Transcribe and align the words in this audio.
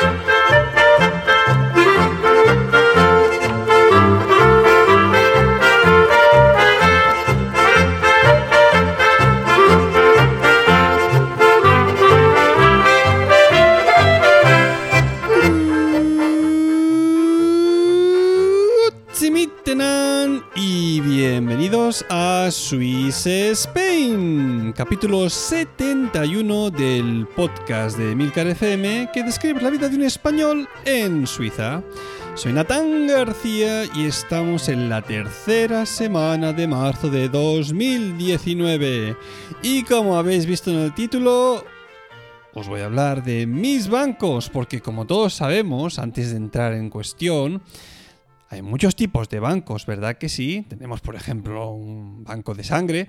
Thank 0.00 0.24
you. 0.24 0.29
Bienvenidos 21.40 22.04
a 22.10 22.50
Swiss 22.50 23.26
Spain, 23.26 24.74
capítulo 24.76 25.30
71 25.30 26.70
del 26.70 27.26
podcast 27.34 27.96
de 27.96 28.14
Milcar 28.14 28.46
FM 28.48 29.08
que 29.10 29.22
describe 29.22 29.62
la 29.62 29.70
vida 29.70 29.88
de 29.88 29.96
un 29.96 30.02
español 30.02 30.68
en 30.84 31.26
Suiza. 31.26 31.82
Soy 32.34 32.52
Natán 32.52 33.06
García 33.06 33.86
y 33.96 34.04
estamos 34.04 34.68
en 34.68 34.90
la 34.90 35.00
tercera 35.00 35.86
semana 35.86 36.52
de 36.52 36.66
marzo 36.66 37.08
de 37.08 37.30
2019. 37.30 39.16
Y 39.62 39.82
como 39.84 40.18
habéis 40.18 40.44
visto 40.44 40.70
en 40.70 40.80
el 40.80 40.94
título, 40.94 41.64
os 42.52 42.68
voy 42.68 42.82
a 42.82 42.84
hablar 42.84 43.24
de 43.24 43.46
mis 43.46 43.88
bancos, 43.88 44.50
porque 44.50 44.82
como 44.82 45.06
todos 45.06 45.32
sabemos, 45.32 45.98
antes 45.98 46.32
de 46.32 46.36
entrar 46.36 46.74
en 46.74 46.90
cuestión, 46.90 47.62
hay 48.50 48.62
muchos 48.62 48.96
tipos 48.96 49.28
de 49.28 49.38
bancos, 49.38 49.86
¿verdad 49.86 50.18
que 50.18 50.28
sí? 50.28 50.66
Tenemos, 50.68 51.00
por 51.00 51.14
ejemplo, 51.14 51.70
un 51.70 52.24
banco 52.24 52.52
de 52.52 52.64
sangre, 52.64 53.08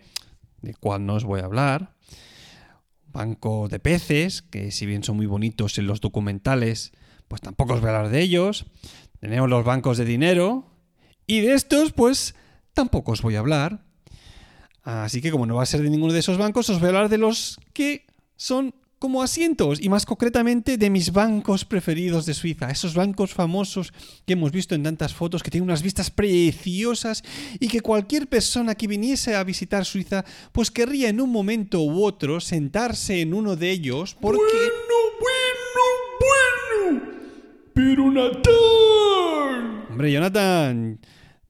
de 0.61 0.75
cual 0.75 1.03
no 1.03 1.15
os 1.15 1.23
voy 1.23 1.41
a 1.41 1.45
hablar. 1.45 1.95
Un 3.07 3.11
banco 3.11 3.67
de 3.67 3.79
peces, 3.79 4.43
que 4.43 4.69
si 4.69 4.85
bien 4.85 5.03
son 5.03 5.17
muy 5.17 5.25
bonitos 5.25 5.79
en 5.79 5.87
los 5.87 5.99
documentales, 5.99 6.91
pues 7.27 7.41
tampoco 7.41 7.73
os 7.73 7.81
voy 7.81 7.89
a 7.89 7.95
hablar 7.95 8.11
de 8.11 8.21
ellos. 8.21 8.67
Tenemos 9.19 9.49
los 9.49 9.65
bancos 9.65 9.97
de 9.97 10.05
dinero. 10.05 10.67
Y 11.25 11.39
de 11.39 11.55
estos, 11.55 11.91
pues 11.91 12.35
tampoco 12.73 13.13
os 13.13 13.23
voy 13.23 13.35
a 13.35 13.39
hablar. 13.39 13.83
Así 14.83 15.21
que 15.21 15.31
como 15.31 15.47
no 15.47 15.55
va 15.55 15.63
a 15.63 15.65
ser 15.65 15.81
de 15.81 15.89
ninguno 15.89 16.13
de 16.13 16.19
esos 16.19 16.37
bancos, 16.37 16.69
os 16.69 16.79
voy 16.79 16.85
a 16.85 16.89
hablar 16.89 17.09
de 17.09 17.17
los 17.17 17.59
que 17.73 18.05
son 18.35 18.75
como 19.01 19.23
asientos 19.23 19.81
y 19.81 19.89
más 19.89 20.05
concretamente 20.05 20.77
de 20.77 20.91
mis 20.91 21.11
bancos 21.11 21.65
preferidos 21.65 22.27
de 22.27 22.35
Suiza, 22.35 22.69
esos 22.69 22.93
bancos 22.93 23.33
famosos 23.33 23.93
que 24.27 24.33
hemos 24.33 24.51
visto 24.51 24.75
en 24.75 24.83
tantas 24.83 25.15
fotos 25.15 25.41
que 25.41 25.49
tienen 25.49 25.67
unas 25.67 25.81
vistas 25.81 26.11
preciosas 26.11 27.23
y 27.59 27.67
que 27.67 27.81
cualquier 27.81 28.27
persona 28.27 28.75
que 28.75 28.85
viniese 28.85 29.33
a 29.35 29.43
visitar 29.43 29.85
Suiza 29.85 30.23
pues 30.51 30.69
querría 30.69 31.09
en 31.09 31.19
un 31.19 31.31
momento 31.31 31.81
u 31.81 32.03
otro 32.05 32.39
sentarse 32.39 33.21
en 33.21 33.33
uno 33.33 33.55
de 33.55 33.71
ellos 33.71 34.15
porque... 34.21 34.37
Bueno, 34.37 34.95
bueno, 35.19 37.01
bueno. 37.01 37.11
Pero 37.73 38.11
Natán. 38.11 39.85
Hombre, 39.89 40.11
Jonathan, 40.11 40.99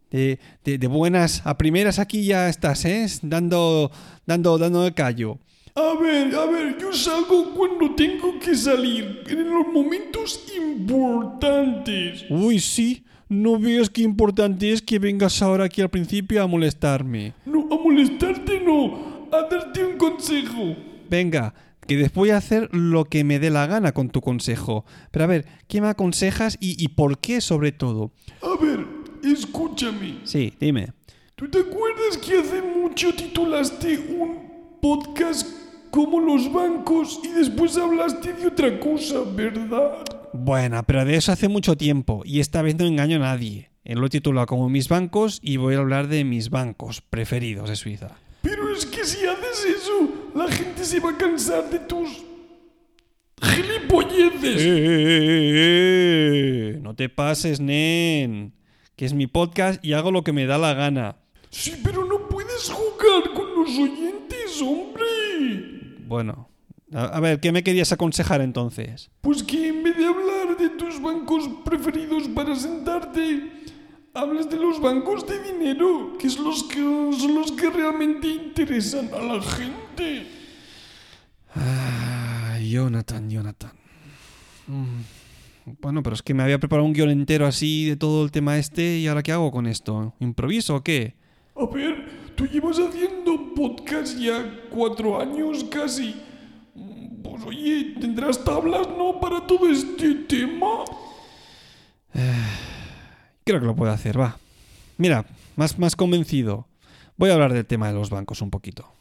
de, 0.09 0.39
de- 0.63 0.77
de 0.77 0.87
buenas 0.87 1.41
a 1.45 1.57
primeras 1.57 1.99
aquí 1.99 2.23
ya 2.23 2.47
estás, 2.47 2.85
¿eh? 2.85 3.05
Dando, 3.23 3.91
dando, 4.25 4.57
dando 4.57 4.87
el 4.87 4.93
callo. 4.93 5.37
A 5.73 5.93
ver, 6.01 6.35
a 6.35 6.45
ver, 6.47 6.77
yo 6.77 6.91
salgo 6.91 7.53
cuando 7.53 7.95
tengo 7.95 8.37
que 8.39 8.53
salir, 8.55 9.23
en 9.27 9.49
los 9.49 9.67
momentos 9.67 10.43
importantes. 10.53 12.25
Uy, 12.29 12.59
sí, 12.59 13.05
no 13.29 13.57
veas 13.57 13.89
qué 13.89 14.01
importante 14.01 14.73
es 14.73 14.81
que 14.81 14.99
vengas 14.99 15.41
ahora 15.41 15.65
aquí 15.65 15.81
al 15.81 15.89
principio 15.89 16.43
a 16.43 16.47
molestarme. 16.47 17.33
No, 17.45 17.69
a 17.71 17.81
molestarte 17.81 18.59
no, 18.59 19.27
a 19.31 19.47
darte 19.49 19.85
un 19.85 19.97
consejo. 19.97 20.75
Venga, 21.09 21.53
que 21.87 21.95
después 21.95 22.15
voy 22.15 22.29
a 22.31 22.37
hacer 22.37 22.67
lo 22.75 23.05
que 23.05 23.23
me 23.23 23.39
dé 23.39 23.49
la 23.49 23.65
gana 23.65 23.93
con 23.93 24.09
tu 24.09 24.19
consejo. 24.19 24.83
Pero 25.11 25.23
a 25.23 25.27
ver, 25.27 25.45
¿qué 25.69 25.79
me 25.79 25.87
aconsejas 25.87 26.57
y, 26.59 26.83
y 26.83 26.89
por 26.89 27.19
qué 27.19 27.39
sobre 27.39 27.71
todo? 27.71 28.11
A 28.41 28.61
ver, 28.61 28.85
escúchame. 29.23 30.19
Sí, 30.25 30.53
dime. 30.59 30.91
¿Tú 31.35 31.49
te 31.49 31.59
acuerdas 31.59 32.17
que 32.17 32.39
hace 32.39 32.61
mucho 32.61 33.15
titulaste 33.15 33.97
un 33.97 34.51
podcast 34.81 35.60
como 35.91 36.19
los 36.19 36.51
bancos 36.51 37.19
y 37.23 37.27
después 37.29 37.77
hablaste 37.77 38.33
de 38.33 38.47
otra 38.47 38.79
cosa, 38.79 39.19
verdad? 39.35 40.03
Bueno, 40.33 40.81
pero 40.87 41.05
de 41.05 41.15
eso 41.17 41.31
hace 41.31 41.47
mucho 41.49 41.75
tiempo 41.77 42.21
y 42.25 42.39
esta 42.39 42.61
vez 42.61 42.75
no 42.77 42.85
engaño 42.85 43.17
a 43.17 43.19
nadie. 43.19 43.69
Eh, 43.83 43.95
Lo 43.95 44.05
he 44.07 44.09
titulado 44.09 44.47
como 44.47 44.69
mis 44.69 44.87
bancos 44.89 45.39
y 45.41 45.57
voy 45.57 45.75
a 45.75 45.79
hablar 45.79 46.07
de 46.07 46.23
mis 46.23 46.49
bancos 46.49 47.01
preferidos 47.01 47.69
de 47.69 47.75
Suiza. 47.75 48.15
Pero 48.41 48.73
es 48.73 48.85
que 48.85 49.03
si 49.05 49.25
haces 49.25 49.65
eso, 49.81 50.09
la 50.35 50.47
gente 50.49 50.83
se 50.85 50.99
va 50.99 51.11
a 51.11 51.17
cansar 51.17 51.69
de 51.69 51.79
tus 51.79 52.23
gilipolleces. 53.41 54.61
¡Eh! 55.53 56.79
No 56.81 56.95
te 56.95 57.09
pases, 57.09 57.59
nen. 57.59 58.53
Que 58.95 59.05
es 59.05 59.13
mi 59.13 59.27
podcast 59.27 59.83
y 59.83 59.93
hago 59.93 60.11
lo 60.11 60.23
que 60.23 60.31
me 60.31 60.45
da 60.45 60.57
la 60.57 60.73
gana. 60.73 61.17
Sí, 61.49 61.73
pero 61.83 62.05
no 62.05 62.27
puedes 62.29 62.69
jugar 62.69 63.33
con 63.33 63.53
los 63.55 63.69
oyentes, 63.77 64.61
hombre. 64.61 64.90
Bueno, 66.11 66.49
a, 66.93 67.05
a 67.05 67.19
ver, 67.21 67.39
¿qué 67.39 67.53
me 67.53 67.63
querías 67.63 67.93
aconsejar 67.93 68.41
entonces? 68.41 69.09
Pues 69.21 69.43
que 69.43 69.69
en 69.69 69.81
vez 69.81 69.95
de 69.97 70.05
hablar 70.05 70.57
de 70.57 70.67
tus 70.71 71.01
bancos 71.01 71.49
preferidos 71.63 72.27
para 72.35 72.53
sentarte, 72.53 73.49
hables 74.13 74.49
de 74.49 74.57
los 74.57 74.81
bancos 74.81 75.25
de 75.25 75.41
dinero, 75.41 76.17
que 76.19 76.29
son 76.29 76.43
los 76.43 76.63
que, 76.65 76.79
son 76.79 77.33
los 77.35 77.53
que 77.53 77.69
realmente 77.69 78.27
interesan 78.27 79.09
a 79.13 79.21
la 79.21 79.41
gente. 79.41 80.27
Ah, 81.55 82.57
Jonathan, 82.61 83.29
Jonathan. 83.29 83.71
Mm, 84.67 85.75
Bueno, 85.79 86.03
pero 86.03 86.15
es 86.15 86.21
que 86.21 86.33
me 86.33 86.43
había 86.43 86.59
preparado 86.59 86.85
un 86.85 86.91
guion 86.93 87.09
entero 87.09 87.47
así 87.47 87.85
de 87.85 87.95
todo 87.95 88.25
el 88.25 88.31
tema 88.31 88.57
este 88.57 88.97
y 88.97 89.07
ahora 89.07 89.23
¿qué 89.23 89.31
hago 89.31 89.49
con 89.49 89.65
esto? 89.65 90.13
¿Improviso 90.19 90.75
o 90.75 90.83
qué? 90.83 91.15
A 91.55 91.65
ver, 91.73 92.10
tú 92.41 92.47
llevas 92.47 92.79
haciendo 92.79 93.53
podcast 93.53 94.17
ya 94.17 94.61
cuatro 94.71 95.21
años 95.21 95.63
casi. 95.65 96.19
Pues 97.23 97.43
oye, 97.45 97.95
tendrás 98.01 98.43
tablas, 98.43 98.87
¿no? 98.97 99.19
Para 99.19 99.45
todo 99.45 99.69
este 99.69 100.15
tema. 100.27 100.83
Creo 103.43 103.59
que 103.59 103.65
lo 103.65 103.75
puedo 103.75 103.91
hacer, 103.91 104.19
va. 104.19 104.39
Mira, 104.97 105.23
más, 105.55 105.77
más 105.77 105.95
convencido. 105.95 106.65
Voy 107.15 107.29
a 107.29 107.33
hablar 107.33 107.53
del 107.53 107.67
tema 107.67 107.89
de 107.89 107.93
los 107.93 108.09
bancos 108.09 108.41
un 108.41 108.49
poquito. 108.49 108.91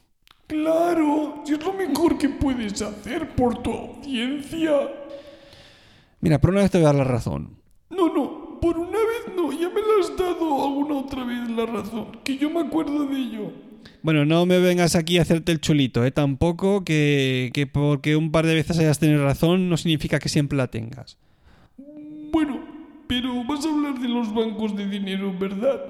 Claro, 0.46 1.42
si 1.46 1.54
es 1.54 1.64
lo 1.64 1.72
mejor 1.72 2.18
que 2.18 2.28
puedes 2.28 2.82
hacer 2.82 3.34
por 3.34 3.62
tu 3.62 3.72
audiencia. 3.72 4.72
Mira, 6.20 6.38
por 6.38 6.50
una 6.50 6.60
vez 6.60 6.70
te 6.70 6.76
voy 6.76 6.84
a 6.84 6.88
dar 6.88 6.96
la 6.96 7.04
razón. 7.04 7.56
No, 7.88 8.12
no, 8.12 8.60
por 8.60 8.76
una 8.76 8.98
vez 8.98 9.34
no, 9.34 9.50
ya 9.50 9.70
me 9.70 9.79
has 10.00 10.16
dado 10.16 10.64
alguna 10.64 10.96
otra 10.96 11.24
vez 11.24 11.48
la 11.50 11.66
razón, 11.66 12.18
que 12.24 12.36
yo 12.36 12.50
me 12.50 12.60
acuerdo 12.60 13.06
de 13.06 13.16
ello. 13.16 13.52
Bueno, 14.02 14.24
no 14.24 14.46
me 14.46 14.58
vengas 14.58 14.96
aquí 14.96 15.18
a 15.18 15.22
hacerte 15.22 15.52
el 15.52 15.60
chulito, 15.60 16.04
¿eh? 16.04 16.10
Tampoco 16.10 16.84
que, 16.84 17.50
que 17.52 17.66
porque 17.66 18.16
un 18.16 18.32
par 18.32 18.46
de 18.46 18.54
veces 18.54 18.78
hayas 18.78 18.98
tenido 18.98 19.24
razón 19.24 19.68
no 19.68 19.76
significa 19.76 20.18
que 20.18 20.28
siempre 20.28 20.56
la 20.56 20.68
tengas. 20.68 21.18
Bueno, 22.32 22.60
pero 23.06 23.44
vas 23.44 23.64
a 23.64 23.68
hablar 23.68 23.98
de 23.98 24.08
los 24.08 24.32
bancos 24.32 24.76
de 24.76 24.86
dinero, 24.88 25.36
¿verdad? 25.38 25.80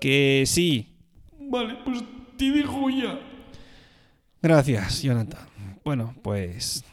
Que 0.00 0.44
sí. 0.46 0.94
Vale, 1.40 1.76
pues 1.84 2.02
te 2.36 2.50
dejo 2.50 2.88
ya. 2.90 3.18
Gracias, 4.40 5.02
Jonathan. 5.02 5.46
Bueno, 5.84 6.14
pues... 6.22 6.84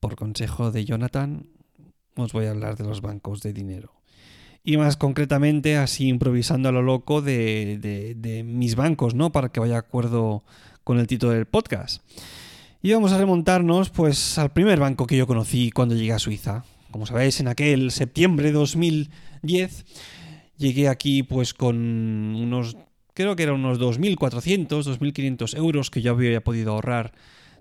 por 0.00 0.16
consejo 0.16 0.70
de 0.70 0.84
Jonathan, 0.84 1.46
os 2.16 2.32
voy 2.32 2.46
a 2.46 2.50
hablar 2.50 2.76
de 2.76 2.84
los 2.84 3.00
bancos 3.00 3.42
de 3.42 3.52
dinero. 3.52 3.92
Y 4.64 4.76
más 4.76 4.96
concretamente, 4.96 5.76
así 5.76 6.08
improvisando 6.08 6.68
a 6.68 6.72
lo 6.72 6.82
loco, 6.82 7.22
de, 7.22 7.78
de, 8.16 8.42
mis 8.44 8.74
bancos, 8.74 9.14
¿no? 9.14 9.32
Para 9.32 9.50
que 9.50 9.60
vaya 9.60 9.74
de 9.74 9.78
acuerdo 9.78 10.44
con 10.84 10.98
el 10.98 11.06
título 11.06 11.32
del 11.32 11.46
podcast. 11.46 12.02
Y 12.82 12.92
vamos 12.92 13.12
a 13.12 13.18
remontarnos, 13.18 13.90
pues, 13.90 14.38
al 14.38 14.52
primer 14.52 14.78
banco 14.78 15.06
que 15.06 15.16
yo 15.16 15.26
conocí 15.26 15.70
cuando 15.70 15.94
llegué 15.94 16.12
a 16.12 16.18
Suiza. 16.18 16.64
Como 16.90 17.06
sabéis, 17.06 17.40
en 17.40 17.48
aquel 17.48 17.90
septiembre 17.90 18.48
de 18.48 18.52
2010 18.52 19.84
llegué 20.58 20.88
aquí, 20.88 21.22
pues, 21.22 21.54
con 21.54 21.76
unos, 21.76 22.76
creo 23.14 23.36
que 23.36 23.44
eran 23.44 23.56
unos 23.56 23.80
2.400, 23.80 24.68
2.500 24.68 25.56
euros 25.56 25.90
que 25.90 26.02
yo 26.02 26.12
había 26.12 26.42
podido 26.42 26.72
ahorrar 26.72 27.12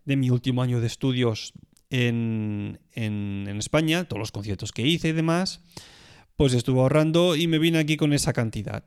de 0.05 0.15
mi 0.15 0.29
último 0.29 0.61
año 0.61 0.79
de 0.79 0.87
estudios 0.87 1.53
en, 1.89 2.79
en, 2.93 3.47
España, 3.57 4.05
todos 4.05 4.19
los 4.19 4.31
conciertos 4.31 4.71
que 4.71 4.85
hice 4.85 5.09
y 5.09 5.13
demás, 5.13 5.61
pues 6.37 6.53
estuve 6.53 6.79
ahorrando 6.79 7.35
y 7.35 7.47
me 7.47 7.59
vine 7.59 7.79
aquí 7.79 7.97
con 7.97 8.13
esa 8.13 8.31
cantidad. 8.31 8.85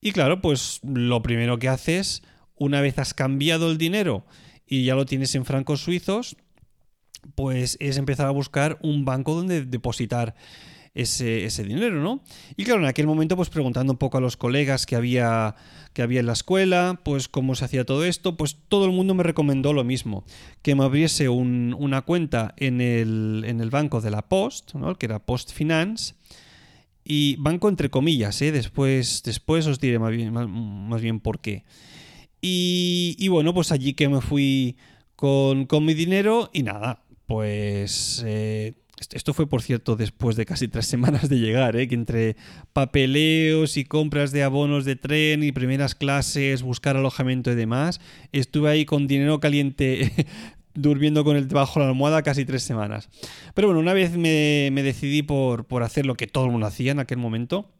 Y 0.00 0.12
claro, 0.12 0.40
pues 0.40 0.80
lo 0.82 1.22
primero 1.22 1.58
que 1.58 1.68
haces, 1.68 2.22
una 2.56 2.80
vez 2.80 2.98
has 2.98 3.14
cambiado 3.14 3.70
el 3.70 3.78
dinero 3.78 4.24
y 4.66 4.84
ya 4.84 4.94
lo 4.94 5.06
tienes 5.06 5.34
en 5.34 5.44
francos 5.44 5.82
suizos, 5.82 6.36
pues 7.34 7.76
es 7.80 7.96
empezar 7.96 8.26
a 8.26 8.32
buscar 8.32 8.78
un 8.82 9.04
banco 9.04 9.34
donde 9.34 9.64
depositar 9.64 10.34
ese, 10.98 11.64
dinero, 11.64 12.02
¿no? 12.02 12.20
Y 12.56 12.64
claro, 12.64 12.80
en 12.80 12.86
aquel 12.86 13.06
momento, 13.06 13.36
pues 13.36 13.50
preguntando 13.50 13.92
un 13.92 13.98
poco 13.98 14.18
a 14.18 14.20
los 14.20 14.36
colegas 14.36 14.84
que 14.84 14.96
había, 14.96 15.54
que 15.92 16.02
había 16.02 16.20
en 16.20 16.26
la 16.26 16.32
escuela, 16.32 17.00
pues 17.04 17.28
cómo 17.28 17.54
se 17.54 17.64
hacía 17.64 17.84
todo 17.84 18.04
esto, 18.04 18.36
pues 18.36 18.56
todo 18.68 18.84
el 18.84 18.90
mundo 18.90 19.14
me 19.14 19.22
recomendó 19.22 19.72
lo 19.72 19.84
mismo, 19.84 20.24
que 20.62 20.74
me 20.74 20.84
abriese 20.84 21.28
una 21.28 22.02
cuenta 22.02 22.54
en 22.56 22.80
el, 22.80 23.44
en 23.46 23.60
el 23.60 23.70
banco 23.70 24.00
de 24.00 24.10
la 24.10 24.22
Post, 24.28 24.74
¿no? 24.74 24.96
que 24.96 25.06
era 25.06 25.20
Post 25.20 25.52
Finance, 25.52 26.14
y 27.04 27.36
banco 27.36 27.68
entre 27.68 27.90
comillas, 27.90 28.42
¿eh? 28.42 28.52
después, 28.52 29.22
después 29.24 29.66
os 29.66 29.80
diré 29.80 29.98
más 29.98 30.10
bien, 30.10 30.32
más, 30.32 31.00
bien 31.00 31.20
por 31.20 31.40
qué. 31.40 31.64
Y, 32.40 33.26
bueno, 33.28 33.54
pues 33.54 33.72
allí 33.72 33.94
que 33.94 34.08
me 34.08 34.20
fui 34.20 34.76
con, 35.16 35.66
con 35.66 35.84
mi 35.84 35.94
dinero 35.94 36.50
y 36.52 36.64
nada, 36.64 37.02
pues... 37.26 38.22
Eh, 38.26 38.74
esto 39.12 39.34
fue, 39.34 39.48
por 39.48 39.62
cierto, 39.62 39.96
después 39.96 40.36
de 40.36 40.46
casi 40.46 40.68
tres 40.68 40.86
semanas 40.88 41.28
de 41.28 41.38
llegar, 41.38 41.76
¿eh? 41.76 41.88
que 41.88 41.94
entre 41.94 42.36
papeleos 42.72 43.76
y 43.76 43.84
compras 43.84 44.32
de 44.32 44.42
abonos 44.42 44.84
de 44.84 44.96
tren 44.96 45.42
y 45.42 45.52
primeras 45.52 45.94
clases, 45.94 46.62
buscar 46.62 46.96
alojamiento 46.96 47.50
y 47.52 47.54
demás, 47.54 48.00
estuve 48.32 48.70
ahí 48.70 48.84
con 48.84 49.06
dinero 49.06 49.40
caliente 49.40 50.12
durmiendo 50.74 51.24
con 51.24 51.36
el 51.36 51.48
debajo 51.48 51.80
de 51.80 51.86
la 51.86 51.90
almohada 51.90 52.22
casi 52.22 52.44
tres 52.44 52.62
semanas. 52.62 53.08
Pero 53.54 53.68
bueno, 53.68 53.80
una 53.80 53.94
vez 53.94 54.16
me, 54.16 54.70
decidí 54.82 55.22
por, 55.22 55.66
hacer 55.82 56.06
lo 56.06 56.14
que 56.14 56.26
todo 56.26 56.44
el 56.44 56.52
mundo 56.52 56.66
hacía 56.66 56.92
en 56.92 57.00
aquel 57.00 57.18
momento, 57.18 57.70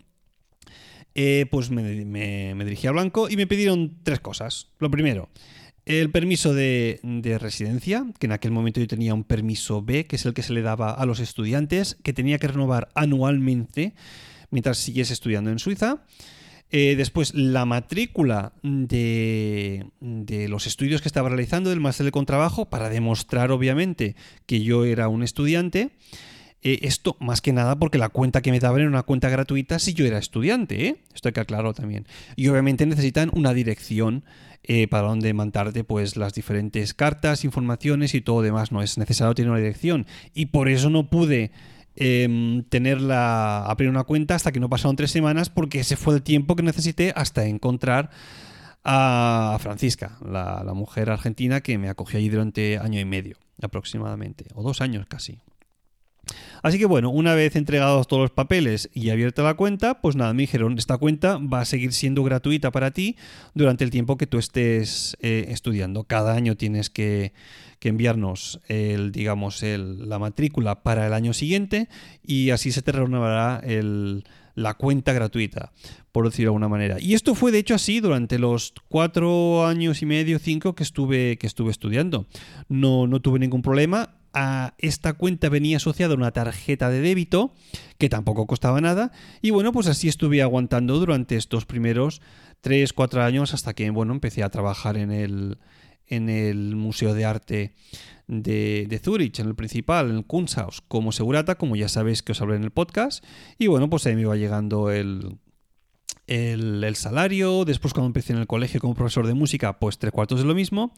eh, 1.15 1.47
pues 1.51 1.71
me, 1.71 2.05
me 2.05 2.65
dirigí 2.65 2.87
a 2.87 2.93
Blanco 2.93 3.29
y 3.29 3.37
me 3.37 3.47
pidieron 3.47 3.99
tres 4.03 4.21
cosas. 4.21 4.69
Lo 4.79 4.91
primero, 4.91 5.29
el 5.89 6.11
permiso 6.11 6.53
de, 6.53 7.01
residencia, 7.41 8.07
que 8.19 8.27
en 8.27 8.33
aquel 8.33 8.51
momento 8.51 8.79
yo 8.79 8.87
tenía 8.87 9.15
un 9.15 9.25
permiso 9.25 9.83
B, 9.83 10.07
que 10.07 10.17
es 10.17 10.27
el 10.27 10.35
que 10.35 10.43
se 10.43 10.53
le 10.53 10.61
daba 10.61 10.93
a 10.93 11.07
los 11.07 11.19
estudiantes, 11.19 11.97
que 12.03 12.13
tenía 12.13 12.39
que 12.39 12.47
renovar 12.47 12.91
anualmente 12.95 13.95
mientras 14.51 14.77
siguiese 14.77 15.15
estudiando 15.15 15.51
en 15.51 15.59
Suiza. 15.59 16.05
Eh, 16.71 16.95
después, 16.97 17.35
la 17.35 17.65
matrícula 17.65 18.53
de, 18.63 19.87
los 20.01 20.67
estudios 20.67 21.01
que 21.01 21.09
estaba 21.09 21.31
realizando 21.31 21.71
del 21.71 21.81
máster 21.81 22.05
de 22.05 22.13
contrabajo 22.13 22.69
para 22.69 22.91
demostrar, 22.91 23.51
obviamente, 23.51 24.15
que 24.45 24.61
yo 24.61 24.85
era 24.85 25.09
un 25.09 25.23
estudiante. 25.23 25.91
Eh, 26.63 26.81
esto 26.83 27.17
más 27.21 27.41
que 27.41 27.53
nada 27.53 27.79
porque 27.79 27.99
la 27.99 28.09
cuenta 28.09 28.43
que 28.43 28.51
me 28.51 28.59
daban 28.59 28.81
era 28.81 28.91
una 28.91 29.05
cuenta 29.05 29.29
gratuita 29.29 29.79
si 29.79 29.95
yo 29.95 30.07
era 30.07 30.19
estudiante. 30.19 30.87
¿eh? 30.87 30.97
Esto 31.15 31.29
hay 31.29 31.33
que 31.33 31.41
aclararlo 31.41 31.75
también. 31.75 32.07
Y 32.37 32.49
obviamente 32.49 32.87
necesitan 32.87 33.31
una 33.33 33.55
dirección 33.55 34.25
eh, 34.65 34.89
para 34.89 35.09
donde 35.09 35.33
mandarte 35.35 35.85
pues 35.85 36.17
las 36.17 36.35
diferentes 36.35 36.95
cartas, 36.95 37.45
informaciones 37.45 38.15
y 38.15 38.21
todo 38.21 38.43
demás. 38.43 38.73
No 38.73 38.83
es 38.83 38.99
necesario 38.99 39.35
tener 39.35 39.51
una 39.51 39.61
dirección. 39.61 40.07
Y 40.35 40.47
por 40.47 40.69
eso 40.69 40.91
no 40.91 41.09
pude 41.09 41.53
eh, 41.95 42.63
tenerla, 42.69 43.65
abrir 43.65 43.89
una 43.89 44.05
cuenta 44.05 44.35
hasta 44.35 44.53
que 44.53 44.61
no 44.61 44.69
pasaron 44.69 44.97
tres 44.97 45.11
semanas 45.11 45.51
porque 45.51 45.81
ese 45.81 45.97
fue 45.97 46.15
el 46.15 46.23
tiempo 46.23 46.57
que 46.57 46.63
necesité 46.63 47.13
hasta 47.17 47.47
encontrar 47.47 48.11
a 48.85 49.59
Francisca, 49.61 50.17
la, 50.25 50.63
la 50.65 50.75
mujer 50.75 51.11
argentina 51.11 51.61
que 51.61 51.77
me 51.77 51.89
acogió 51.89 52.19
allí 52.19 52.29
durante 52.29 52.79
año 52.79 53.01
y 53.01 53.05
medio 53.05 53.37
aproximadamente, 53.61 54.47
o 54.55 54.63
dos 54.63 54.81
años 54.81 55.07
casi. 55.09 55.41
Así 56.63 56.79
que 56.79 56.87
bueno, 56.87 57.11
una 57.11 57.35
vez 57.35 57.57
entregados 57.57 58.09
todos 58.09 58.23
los 58.23 58.31
papeles 58.31 58.91
y 58.93 59.11
abierta 59.11 59.43
la 59.43 59.55
cuenta, 59.55 60.01
pues 60.01 60.17
nada, 60.17 60.33
me 60.35 60.43
dijeron, 60.43 60.77
esta 60.79 60.99
cuenta 60.99 61.39
va 61.39 61.61
a 61.61 61.65
seguir 61.65 61.93
siendo 61.93 62.25
gratuita 62.25 62.71
para 62.71 62.91
ti 62.91 63.17
durante 63.55 63.85
el 63.85 63.91
tiempo 63.91 64.17
que 64.17 64.27
tú 64.27 64.39
estés 64.39 65.17
eh, 65.21 65.47
estudiando. 65.49 66.05
Cada 66.05 66.35
año 66.35 66.57
tienes 66.57 66.91
que, 66.91 67.33
enviarnos 67.81 68.61
el, 68.69 69.13
digamos, 69.13 69.63
la 69.63 70.19
matrícula 70.19 70.83
para 70.83 71.07
el 71.07 71.15
año 71.15 71.33
siguiente 71.33 71.89
y 72.23 72.51
así 72.51 72.71
se 72.73 72.83
te 72.83 72.93
renovará 72.93 73.63
la 74.55 74.75
cuenta 74.75 75.13
gratuita, 75.13 75.73
por 76.11 76.27
decirlo 76.27 76.51
de 76.51 76.55
alguna 76.57 76.69
manera. 76.69 76.97
Y 77.01 77.15
esto 77.15 77.37
fue 77.37 77.53
de 77.53 77.59
hecho 77.59 77.77
así 77.77 78.01
durante 78.01 78.39
los 78.39 78.75
cuatro 78.89 79.65
años 79.65 80.03
y 80.03 80.07
medio, 80.07 80.39
cinco 80.41 80.75
que 80.75 80.83
estuve, 80.83 81.39
que 81.39 81.47
estuve 81.47 81.71
estudiando. 81.71 82.27
No, 82.69 83.07
no 83.07 83.21
tuve 83.21 83.39
ningún 83.39 83.63
problema 83.63 84.18
a 84.41 84.75
esta 84.79 85.15
cuenta 85.15 85.49
venía 85.49 85.79
asociada 85.79 86.15
una 86.15 86.31
tarjeta 86.31 86.91
de 86.91 87.01
débito 87.01 87.53
que 87.99 88.09
tampoco 88.09 88.47
costaba 88.47 88.81
nada 88.81 89.11
y 89.43 89.51
bueno 89.51 89.73
pues 89.73 89.89
así 89.89 90.07
estuve 90.07 90.43
aguantando 90.43 91.01
durante 91.01 91.35
estos 91.35 91.67
primeros 91.67 92.23
3, 92.61 92.93
4 92.93 93.23
años 93.25 93.53
hasta 93.53 93.75
que 93.75 93.91
bueno 93.91 94.13
empecé 94.13 94.45
a 94.45 94.51
trabajar 94.51 94.97
en 94.97 95.11
el, 95.11 95.59
en 96.07 96.29
el 96.29 96.77
Museo 96.77 97.15
de 97.15 97.25
Arte 97.25 97.75
de, 98.29 98.87
de 98.89 98.99
Zurich, 99.01 99.41
en 99.41 99.49
el 99.49 99.57
principal, 99.57 100.11
en 100.11 100.19
el 100.19 100.25
Kunsthaus, 100.25 100.83
como 100.83 101.11
segurata, 101.11 101.57
como 101.57 101.75
ya 101.75 101.89
sabéis 101.89 102.23
que 102.23 102.31
os 102.31 102.41
hablé 102.41 102.57
en 102.57 102.65
el 102.65 102.71
podcast 102.71 103.25
y 103.59 103.67
bueno 103.67 103.91
pues 103.91 104.07
ahí 104.07 104.15
me 104.15 104.21
iba 104.21 104.37
llegando 104.37 104.93
el, 104.93 105.39
el, 106.29 106.95
salario, 106.95 107.65
después 107.65 107.95
cuando 107.95 108.09
empecé 108.09 108.33
en 108.33 108.39
el 108.39 108.47
colegio 108.47 108.81
como 108.81 108.95
profesor 108.95 109.27
de 109.27 109.35
música, 109.35 109.79
pues 109.79 109.99
tres 109.99 110.13
cuartos 110.13 110.41
de 110.41 110.47
lo 110.47 110.55
mismo, 110.55 110.93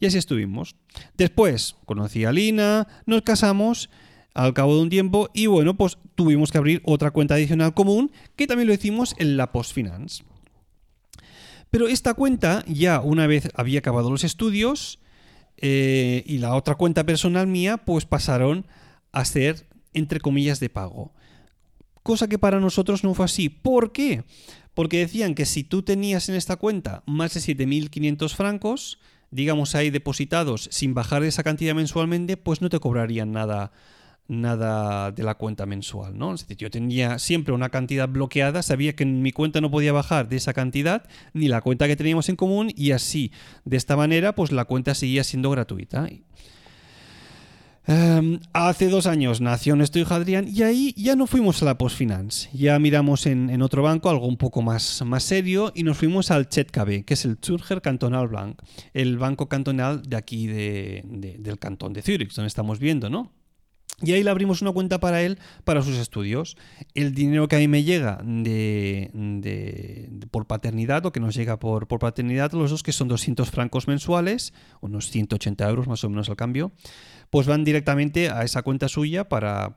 y 0.00 0.06
así 0.06 0.18
estuvimos. 0.18 0.76
Después 1.16 1.76
conocí 1.86 2.24
a 2.24 2.32
Lina, 2.32 2.88
nos 3.06 3.22
casamos 3.22 3.88
al 4.34 4.54
cabo 4.54 4.76
de 4.76 4.82
un 4.82 4.90
tiempo 4.90 5.30
y 5.34 5.46
bueno, 5.46 5.76
pues 5.76 5.98
tuvimos 6.14 6.50
que 6.50 6.58
abrir 6.58 6.82
otra 6.84 7.10
cuenta 7.10 7.34
adicional 7.34 7.74
común 7.74 8.10
que 8.36 8.46
también 8.46 8.68
lo 8.68 8.74
hicimos 8.74 9.14
en 9.18 9.36
la 9.36 9.52
Postfinance. 9.52 10.24
Pero 11.70 11.88
esta 11.88 12.14
cuenta 12.14 12.64
ya 12.66 13.00
una 13.00 13.26
vez 13.26 13.48
había 13.54 13.78
acabado 13.78 14.10
los 14.10 14.24
estudios 14.24 14.98
eh, 15.58 16.22
y 16.26 16.38
la 16.38 16.54
otra 16.54 16.74
cuenta 16.74 17.04
personal 17.04 17.46
mía 17.46 17.78
pues 17.78 18.04
pasaron 18.04 18.66
a 19.12 19.24
ser 19.24 19.66
entre 19.94 20.20
comillas 20.20 20.60
de 20.60 20.70
pago. 20.70 21.12
Cosa 22.02 22.26
que 22.26 22.38
para 22.38 22.58
nosotros 22.58 23.04
no 23.04 23.14
fue 23.14 23.26
así. 23.26 23.48
¿Por 23.48 23.92
qué? 23.92 24.24
Porque 24.74 24.98
decían 24.98 25.34
que 25.34 25.46
si 25.46 25.64
tú 25.64 25.82
tenías 25.82 26.28
en 26.28 26.34
esta 26.34 26.56
cuenta 26.56 27.02
más 27.06 27.34
de 27.34 27.40
7.500 27.40 28.34
francos, 28.34 28.98
digamos 29.30 29.74
ahí 29.74 29.90
depositados 29.90 30.68
sin 30.70 30.94
bajar 30.94 31.22
esa 31.24 31.42
cantidad 31.42 31.74
mensualmente, 31.74 32.36
pues 32.36 32.60
no 32.60 32.68
te 32.68 32.80
cobrarían 32.80 33.32
nada 33.32 33.72
nada 34.28 35.10
de 35.10 35.22
la 35.22 35.34
cuenta 35.34 35.66
mensual, 35.66 36.16
¿no? 36.16 36.34
Es 36.34 36.42
decir, 36.42 36.56
yo 36.56 36.70
tenía 36.70 37.18
siempre 37.18 37.52
una 37.52 37.68
cantidad 37.68 38.08
bloqueada, 38.08 38.62
sabía 38.62 38.94
que 38.94 39.02
en 39.02 39.20
mi 39.20 39.32
cuenta 39.32 39.60
no 39.60 39.70
podía 39.70 39.92
bajar 39.92 40.28
de 40.28 40.36
esa 40.36 40.54
cantidad, 40.54 41.08
ni 41.34 41.48
la 41.48 41.60
cuenta 41.60 41.86
que 41.86 41.96
teníamos 41.96 42.28
en 42.28 42.36
común, 42.36 42.72
y 42.74 42.92
así, 42.92 43.32
de 43.64 43.76
esta 43.76 43.96
manera, 43.96 44.34
pues 44.34 44.52
la 44.52 44.64
cuenta 44.64 44.94
seguía 44.94 45.24
siendo 45.24 45.50
gratuita. 45.50 46.08
Em, 47.84 48.38
hace 48.52 48.88
dos 48.88 49.06
años 49.06 49.40
nació 49.40 49.74
nuestro 49.74 50.00
hijo 50.00 50.14
Adrián 50.14 50.46
y 50.48 50.62
ahí 50.62 50.94
ya 50.96 51.16
no 51.16 51.26
fuimos 51.26 51.60
a 51.62 51.64
la 51.64 51.78
Postfinance. 51.78 52.48
Ya 52.52 52.78
miramos 52.78 53.26
en, 53.26 53.60
otro 53.60 53.82
banco, 53.82 54.08
algo 54.08 54.26
un 54.26 54.36
poco 54.36 54.62
más, 54.62 55.02
más 55.04 55.24
serio, 55.24 55.72
y 55.74 55.82
nos 55.82 55.98
fuimos 55.98 56.30
al 56.30 56.48
ChetKB, 56.48 57.04
que 57.04 57.14
es 57.14 57.24
el 57.24 57.38
Zürcher 57.42 57.82
Cantonal 57.82 58.28
Bank, 58.28 58.62
el 58.94 59.18
banco 59.18 59.48
cantonal 59.48 60.02
de 60.02 60.16
aquí 60.16 60.46
del 60.46 61.58
cantón 61.58 61.92
de 61.92 62.02
Zürich, 62.02 62.32
donde 62.34 62.48
estamos 62.48 62.78
viendo, 62.78 63.10
¿no? 63.10 63.32
Y 64.04 64.12
ahí 64.12 64.22
le 64.22 64.30
abrimos 64.30 64.62
una 64.62 64.72
cuenta 64.72 64.98
para 64.98 65.22
él, 65.22 65.38
para 65.64 65.82
sus 65.82 65.96
estudios. 65.96 66.56
El 66.94 67.14
dinero 67.14 67.46
que 67.46 67.56
a 67.56 67.58
mí 67.60 67.68
me 67.68 67.84
llega 67.84 68.20
de, 68.24 69.10
por 70.30 70.46
paternidad 70.46 71.06
o 71.06 71.12
que 71.12 71.20
nos 71.20 71.34
llega 71.34 71.58
por, 71.58 71.86
paternidad, 71.86 72.52
los 72.52 72.70
dos 72.70 72.82
que 72.82 72.92
son 72.92 73.08
200 73.08 73.50
francos 73.50 73.86
mensuales, 73.86 74.52
unos 74.80 75.10
180 75.10 75.68
euros 75.68 75.86
más 75.86 76.02
o 76.02 76.10
menos 76.10 76.28
al 76.28 76.36
cambio, 76.36 76.72
pues 77.30 77.46
van 77.46 77.64
directamente 77.64 78.28
a 78.28 78.42
esa 78.42 78.62
cuenta 78.62 78.88
suya 78.88 79.28
para, 79.28 79.72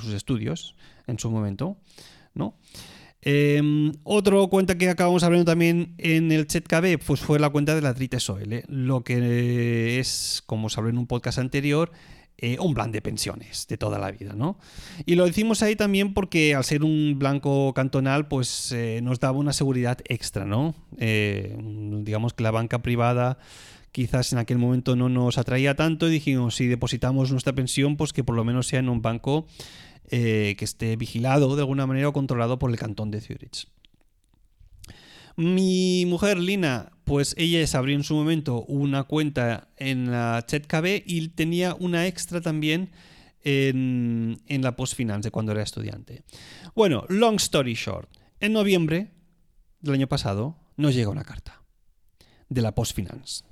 sus 0.00 0.14
estudios 0.14 0.74
en 1.06 1.18
su 1.18 1.30
momento. 1.30 1.76
¿no? 2.34 2.54
Eh, 3.20 3.92
otra 4.04 4.36
cuenta 4.48 4.78
que 4.78 4.88
acabamos 4.88 5.24
abriendo 5.24 5.50
también 5.50 5.94
en 5.98 6.30
el 6.30 6.46
ChatKB 6.46 7.04
pues 7.04 7.20
fue 7.20 7.38
la 7.38 7.50
cuenta 7.50 7.74
de 7.74 7.82
la 7.82 7.92
Drite 7.92 8.20
Soil. 8.20 8.62
Lo 8.68 9.02
que 9.04 9.98
es, 9.98 10.42
como 10.46 10.68
os 10.68 10.78
hablé 10.78 10.90
en 10.90 10.98
un 10.98 11.06
podcast 11.06 11.38
anterior, 11.38 11.92
eh, 12.40 12.56
un 12.60 12.72
plan 12.72 12.92
de 12.92 13.02
pensiones 13.02 13.66
de 13.66 13.76
toda 13.76 13.98
la 13.98 14.12
vida, 14.12 14.32
¿no? 14.32 14.58
Y 15.04 15.16
lo 15.16 15.26
decimos 15.26 15.60
ahí 15.62 15.74
también 15.74 16.14
porque 16.14 16.54
al 16.54 16.62
ser 16.62 16.84
un 16.84 17.18
blanco 17.18 17.74
cantonal, 17.74 18.28
pues 18.28 18.70
eh, 18.70 19.00
nos 19.02 19.18
daba 19.18 19.36
una 19.38 19.52
seguridad 19.52 19.98
extra, 20.04 20.44
¿no? 20.44 20.76
Eh, 20.98 21.56
digamos 22.04 22.34
que 22.34 22.44
la 22.44 22.52
banca 22.52 22.80
privada 22.80 23.38
quizás 23.90 24.32
en 24.32 24.38
aquel 24.38 24.58
momento 24.58 24.94
no 24.94 25.08
nos 25.08 25.36
atraía 25.36 25.74
tanto 25.74 26.06
y 26.06 26.12
dijimos, 26.12 26.54
si 26.54 26.68
depositamos 26.68 27.32
nuestra 27.32 27.54
pensión, 27.54 27.96
pues 27.96 28.12
que 28.12 28.22
por 28.22 28.36
lo 28.36 28.44
menos 28.44 28.68
sea 28.68 28.78
en 28.78 28.88
un 28.88 29.02
banco 29.02 29.46
que 30.08 30.56
esté 30.60 30.96
vigilado 30.96 31.54
de 31.54 31.62
alguna 31.62 31.86
manera 31.86 32.08
o 32.08 32.12
controlado 32.12 32.58
por 32.58 32.70
el 32.70 32.78
cantón 32.78 33.10
de 33.10 33.20
Zurich. 33.20 33.66
Mi 35.38 36.04
mujer 36.04 36.36
Lina, 36.36 36.90
pues 37.04 37.36
ella 37.38 37.64
se 37.64 37.76
abrió 37.76 37.94
en 37.94 38.02
su 38.02 38.16
momento 38.16 38.64
una 38.64 39.04
cuenta 39.04 39.68
en 39.76 40.10
la 40.10 40.44
ChetKB 40.44 41.04
y 41.06 41.28
tenía 41.28 41.76
una 41.78 42.08
extra 42.08 42.40
también 42.40 42.90
en, 43.44 44.42
en 44.48 44.62
la 44.62 44.74
Postfinance 44.74 45.30
cuando 45.30 45.52
era 45.52 45.62
estudiante. 45.62 46.24
Bueno, 46.74 47.04
long 47.08 47.36
story 47.36 47.74
short, 47.74 48.10
en 48.40 48.52
noviembre 48.52 49.12
del 49.80 49.94
año 49.94 50.08
pasado 50.08 50.56
nos 50.76 50.96
llega 50.96 51.08
una 51.08 51.22
carta 51.22 51.62
de 52.48 52.60
la 52.60 52.74
Postfinance 52.74 53.44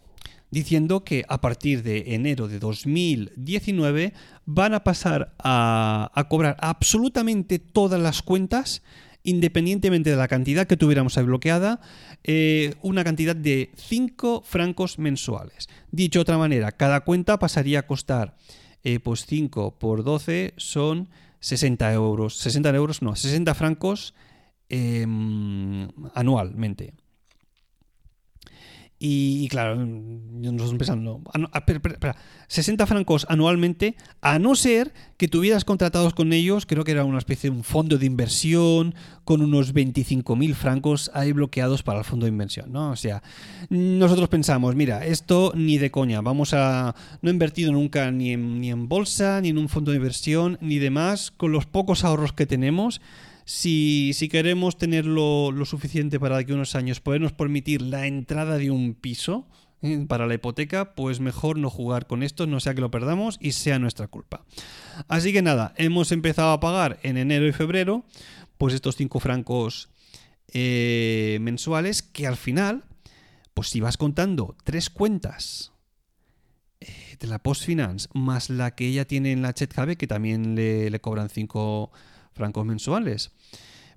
diciendo 0.50 1.04
que 1.04 1.24
a 1.28 1.40
partir 1.40 1.84
de 1.84 2.16
enero 2.16 2.48
de 2.48 2.58
2019 2.58 4.12
van 4.44 4.74
a 4.74 4.82
pasar 4.82 5.36
a, 5.38 6.10
a 6.12 6.28
cobrar 6.28 6.56
absolutamente 6.58 7.60
todas 7.60 8.00
las 8.00 8.22
cuentas 8.22 8.82
independientemente 9.26 10.08
de 10.10 10.16
la 10.16 10.28
cantidad 10.28 10.66
que 10.66 10.76
tuviéramos 10.76 11.18
ahí 11.18 11.24
bloqueada, 11.24 11.80
eh, 12.24 12.74
una 12.80 13.04
cantidad 13.04 13.36
de 13.36 13.70
5 13.76 14.42
francos 14.46 14.98
mensuales. 14.98 15.68
Dicho 15.90 16.20
de 16.20 16.22
otra 16.22 16.38
manera, 16.38 16.72
cada 16.72 17.00
cuenta 17.00 17.38
pasaría 17.38 17.80
a 17.80 17.86
costar, 17.86 18.36
eh, 18.84 19.00
pues 19.00 19.26
5 19.26 19.78
por 19.78 20.04
12 20.04 20.54
son 20.56 21.08
60 21.40 21.92
euros. 21.92 22.38
60 22.38 22.70
euros, 22.70 23.02
no, 23.02 23.16
60 23.16 23.54
francos 23.54 24.14
em, 24.68 25.88
anualmente. 26.14 26.94
Y, 28.98 29.46
claro, 29.48 29.76
nosotros 29.76 30.78
pensando, 30.78 31.20
60 32.48 32.86
francos 32.86 33.26
anualmente, 33.28 33.94
a 34.22 34.38
no 34.38 34.54
ser 34.54 34.94
que 35.18 35.28
tuvieras 35.28 35.66
contratados 35.66 36.14
con 36.14 36.32
ellos, 36.32 36.64
creo 36.64 36.82
que 36.82 36.92
era 36.92 37.04
una 37.04 37.18
especie 37.18 37.50
de 37.50 37.56
un 37.56 37.62
fondo 37.62 37.98
de 37.98 38.06
inversión 38.06 38.94
con 39.24 39.42
unos 39.42 39.74
25.000 39.74 40.54
francos 40.54 41.10
ahí 41.12 41.32
bloqueados 41.32 41.82
para 41.82 41.98
el 41.98 42.04
fondo 42.06 42.24
de 42.24 42.30
inversión, 42.30 42.72
¿no? 42.72 42.90
O 42.90 42.96
sea, 42.96 43.22
nosotros 43.68 44.30
pensamos, 44.30 44.74
mira, 44.74 45.04
esto 45.04 45.52
ni 45.54 45.76
de 45.76 45.90
coña, 45.90 46.22
vamos 46.22 46.54
a... 46.54 46.94
No 47.20 47.28
he 47.28 47.32
invertido 47.34 47.72
nunca 47.72 48.10
ni 48.10 48.32
en, 48.32 48.62
ni 48.62 48.70
en 48.70 48.88
bolsa, 48.88 49.42
ni 49.42 49.50
en 49.50 49.58
un 49.58 49.68
fondo 49.68 49.90
de 49.90 49.98
inversión, 49.98 50.56
ni 50.62 50.78
demás, 50.78 51.32
con 51.36 51.52
los 51.52 51.66
pocos 51.66 52.02
ahorros 52.02 52.32
que 52.32 52.46
tenemos 52.46 53.02
si, 53.46 54.28
queremos 54.28 54.76
tener 54.76 55.06
lo, 55.06 55.52
suficiente 55.64 56.18
para 56.18 56.42
que 56.42 56.52
unos 56.52 56.74
años 56.74 57.00
podernos 57.00 57.32
permitir 57.32 57.80
la 57.80 58.08
entrada 58.08 58.58
de 58.58 58.72
un 58.72 58.94
piso 58.94 59.46
eh, 59.82 60.04
para 60.08 60.26
la 60.26 60.34
hipoteca, 60.34 60.96
pues 60.96 61.20
mejor 61.20 61.56
no 61.56 61.70
jugar 61.70 62.08
con 62.08 62.24
esto, 62.24 62.48
no 62.48 62.58
sea 62.58 62.74
que 62.74 62.80
lo 62.80 62.90
perdamos 62.90 63.38
y 63.40 63.52
sea 63.52 63.78
nuestra 63.78 64.08
culpa. 64.08 64.44
Así 65.06 65.32
que 65.32 65.42
nada, 65.42 65.74
hemos 65.76 66.10
empezado 66.10 66.50
a 66.50 66.58
pagar 66.58 66.98
en 67.04 67.16
enero 67.16 67.46
y 67.46 67.52
febrero, 67.52 68.04
pues 68.58 68.74
estos 68.74 68.96
5 68.96 69.20
francos 69.20 69.90
eh, 70.52 71.38
mensuales 71.40 72.02
que 72.02 72.26
al 72.26 72.36
final, 72.36 72.84
pues 73.54 73.68
si 73.68 73.78
vas 73.80 73.96
contando 73.96 74.56
tres 74.64 74.90
cuentas 74.90 75.72
eh, 76.80 77.16
de 77.20 77.28
la 77.28 77.38
Postfinance 77.38 78.08
más 78.12 78.50
la 78.50 78.74
que 78.74 78.88
ella 78.88 79.04
tiene 79.04 79.30
en 79.30 79.42
la 79.42 79.54
ChetKB, 79.54 79.96
que 79.96 80.08
también 80.08 80.56
le, 80.56 80.90
le 80.90 81.00
cobran 81.00 81.28
5 81.28 81.92
francos 82.36 82.64
mensuales. 82.64 83.32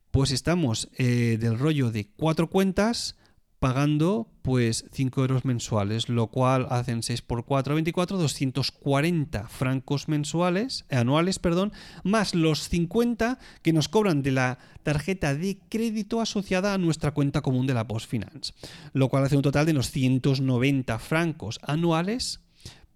Pues 0.10 0.32
estamos 0.32 0.90
eh, 0.98 1.38
del 1.40 1.60
rollo 1.60 1.92
de 1.92 2.10
cuatro 2.18 2.50
cuentas 2.50 3.16
pagando 3.60 4.32
pues 4.42 4.86
5 4.94 5.22
euros 5.22 5.46
mensuales, 5.46 6.10
lo 6.10 6.28
cual 6.28 6.66
hacen 6.70 7.04
6 7.04 7.22
por 7.22 7.46
4, 7.46 7.76
24, 7.76 8.18
240 8.18 9.48
francos 9.48 10.08
mensuales, 10.08 10.86
eh, 10.90 10.96
anuales, 10.96 11.40
perdón, 11.40 11.74
más 12.04 12.34
los 12.34 12.70
50 12.70 13.38
que 13.62 13.74
nos 13.74 13.90
cobran 13.90 14.24
de 14.24 14.32
la 14.32 14.58
tarjeta 14.84 15.36
de 15.36 15.60
crédito 15.70 16.22
asociada 16.22 16.74
a 16.74 16.78
nuestra 16.78 17.12
cuenta 17.12 17.42
común 17.42 17.68
de 17.68 17.74
la 17.74 17.88
Postfinance, 17.88 18.54
lo 18.94 19.10
cual 19.10 19.26
hace 19.26 19.36
un 19.36 19.44
total 19.44 19.66
de 19.66 19.74
unos 19.74 19.92
190 19.92 20.98
francos 20.98 21.60
anuales 21.62 22.40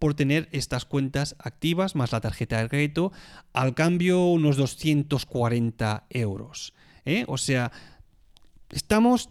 por 0.03 0.15
tener 0.15 0.49
estas 0.51 0.83
cuentas 0.83 1.33
activas 1.39 1.95
más 1.95 2.11
la 2.11 2.19
tarjeta 2.19 2.61
de 2.61 2.67
crédito, 2.67 3.13
al 3.53 3.73
cambio 3.73 4.25
unos 4.25 4.57
240 4.57 6.07
euros. 6.09 6.73
¿eh? 7.05 7.23
O 7.29 7.37
sea, 7.37 7.71
estamos, 8.69 9.29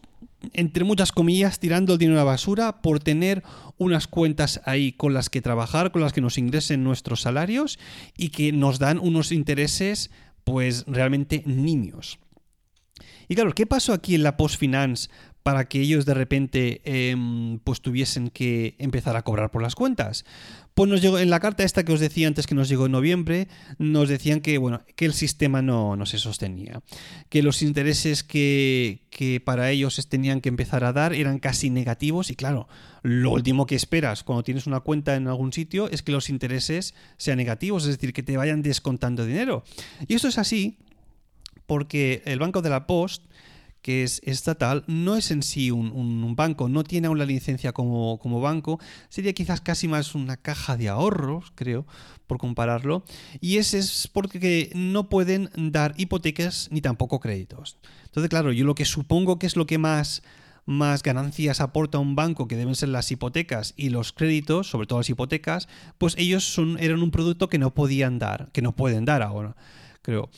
entre 0.54 0.84
muchas 0.84 1.12
comillas, 1.12 1.60
tirando 1.60 1.92
el 1.92 1.98
dinero 1.98 2.18
a 2.18 2.24
la 2.24 2.30
basura 2.30 2.80
por 2.80 3.00
tener 3.00 3.42
unas 3.76 4.06
cuentas 4.06 4.62
ahí 4.64 4.92
con 4.92 5.12
las 5.12 5.28
que 5.28 5.42
trabajar, 5.42 5.92
con 5.92 6.00
las 6.00 6.14
que 6.14 6.22
nos 6.22 6.38
ingresen 6.38 6.84
nuestros 6.84 7.20
salarios 7.20 7.78
y 8.16 8.30
que 8.30 8.50
nos 8.50 8.78
dan 8.78 8.98
unos 8.98 9.30
intereses 9.30 10.10
pues 10.42 10.86
realmente 10.86 11.42
niños. 11.44 12.18
Y 13.28 13.34
claro, 13.34 13.52
¿qué 13.52 13.66
pasó 13.66 13.92
aquí 13.92 14.14
en 14.14 14.22
la 14.22 14.38
Postfinance 14.38 15.10
para 15.42 15.68
que 15.68 15.80
ellos 15.80 16.04
de 16.06 16.14
repente 16.14 16.80
em, 16.84 17.58
pues 17.60 17.80
tuviesen 17.80 18.30
que 18.30 18.76
empezar 18.78 19.16
a 19.16 19.22
cobrar 19.22 19.50
por 19.50 19.62
las 19.62 19.74
cuentas. 19.74 20.24
Pues 20.74 20.88
nos 20.88 21.02
llegó 21.02 21.18
en 21.18 21.28
la 21.28 21.40
carta 21.40 21.64
esta 21.64 21.84
que 21.84 21.92
os 21.92 22.00
decía 22.00 22.28
antes 22.28 22.46
que 22.46 22.54
nos 22.54 22.68
llegó 22.68 22.86
en 22.86 22.92
noviembre, 22.92 23.48
nos 23.78 24.08
decían 24.08 24.40
que 24.40 24.56
bueno, 24.56 24.82
que 24.96 25.04
el 25.04 25.12
sistema 25.12 25.60
no, 25.60 25.96
no 25.96 26.06
se 26.06 26.18
sostenía, 26.18 26.82
que 27.28 27.42
los 27.42 27.60
intereses 27.60 28.22
que, 28.22 29.02
que 29.10 29.40
para 29.40 29.70
ellos 29.70 30.06
tenían 30.08 30.40
que 30.40 30.48
empezar 30.48 30.84
a 30.84 30.94
dar 30.94 31.12
eran 31.12 31.40
casi 31.40 31.68
negativos 31.68 32.30
y 32.30 32.36
claro, 32.36 32.68
lo 33.02 33.32
último 33.32 33.66
que 33.66 33.74
esperas 33.74 34.22
cuando 34.22 34.44
tienes 34.44 34.66
una 34.66 34.80
cuenta 34.80 35.14
en 35.16 35.28
algún 35.28 35.52
sitio 35.52 35.90
es 35.90 36.02
que 36.02 36.12
los 36.12 36.30
intereses 36.30 36.94
sean 37.18 37.36
negativos, 37.36 37.84
es 37.84 37.96
decir, 37.96 38.14
que 38.14 38.22
te 38.22 38.36
vayan 38.36 38.62
descontando 38.62 39.26
dinero. 39.26 39.64
Y 40.08 40.14
esto 40.14 40.28
es 40.28 40.38
así 40.38 40.78
porque 41.66 42.22
el 42.24 42.38
Banco 42.38 42.62
de 42.62 42.70
la 42.70 42.86
Post 42.86 43.24
que 43.82 44.04
es 44.04 44.20
estatal, 44.24 44.84
no 44.86 45.16
es 45.16 45.30
en 45.30 45.42
sí 45.42 45.70
un, 45.70 46.34
banco, 46.36 46.68
no 46.68 46.84
tiene 46.84 47.08
una 47.08 47.24
licencia 47.24 47.72
como, 47.72 48.18
como, 48.18 48.40
banco, 48.40 48.80
sería 49.08 49.32
quizás 49.32 49.60
casi 49.60 49.88
más 49.88 50.14
una 50.14 50.36
caja 50.36 50.76
de 50.76 50.88
ahorros, 50.88 51.52
creo, 51.54 51.84
por 52.26 52.38
compararlo, 52.38 53.04
y 53.40 53.58
ese 53.58 53.78
es 53.78 54.08
porque 54.08 54.70
no 54.74 55.08
pueden 55.08 55.50
dar 55.56 55.94
hipotecas 55.96 56.68
ni 56.70 56.80
tampoco 56.80 57.20
créditos. 57.20 57.76
Entonces, 58.04 58.30
claro, 58.30 58.52
yo 58.52 58.64
lo 58.64 58.74
que 58.74 58.84
supongo 58.84 59.38
que 59.38 59.46
es 59.46 59.56
lo 59.56 59.66
que 59.66 59.78
más 59.78 60.22
más 60.64 61.02
ganancias 61.02 61.60
aporta 61.60 61.98
un 61.98 62.14
banco, 62.14 62.46
que 62.46 62.56
deben 62.56 62.74
ser 62.74 62.90
las 62.90 63.10
hipotecas 63.10 63.74
y 63.76 63.90
los 63.90 64.12
créditos, 64.12 64.68
sobre 64.68 64.86
todo 64.86 65.00
las 65.00 65.10
hipotecas, 65.10 65.68
pues 65.98 66.14
ellos 66.18 66.44
son, 66.44 66.78
eran 66.78 67.02
un 67.02 67.10
producto 67.10 67.48
que 67.48 67.58
no 67.58 67.74
podían 67.74 68.18
dar, 68.18 68.50
que 68.52 68.62
no 68.62 68.76
pueden 68.76 69.04
dar 69.04 69.22
ahora, 69.22 69.56
creo. 70.02 70.30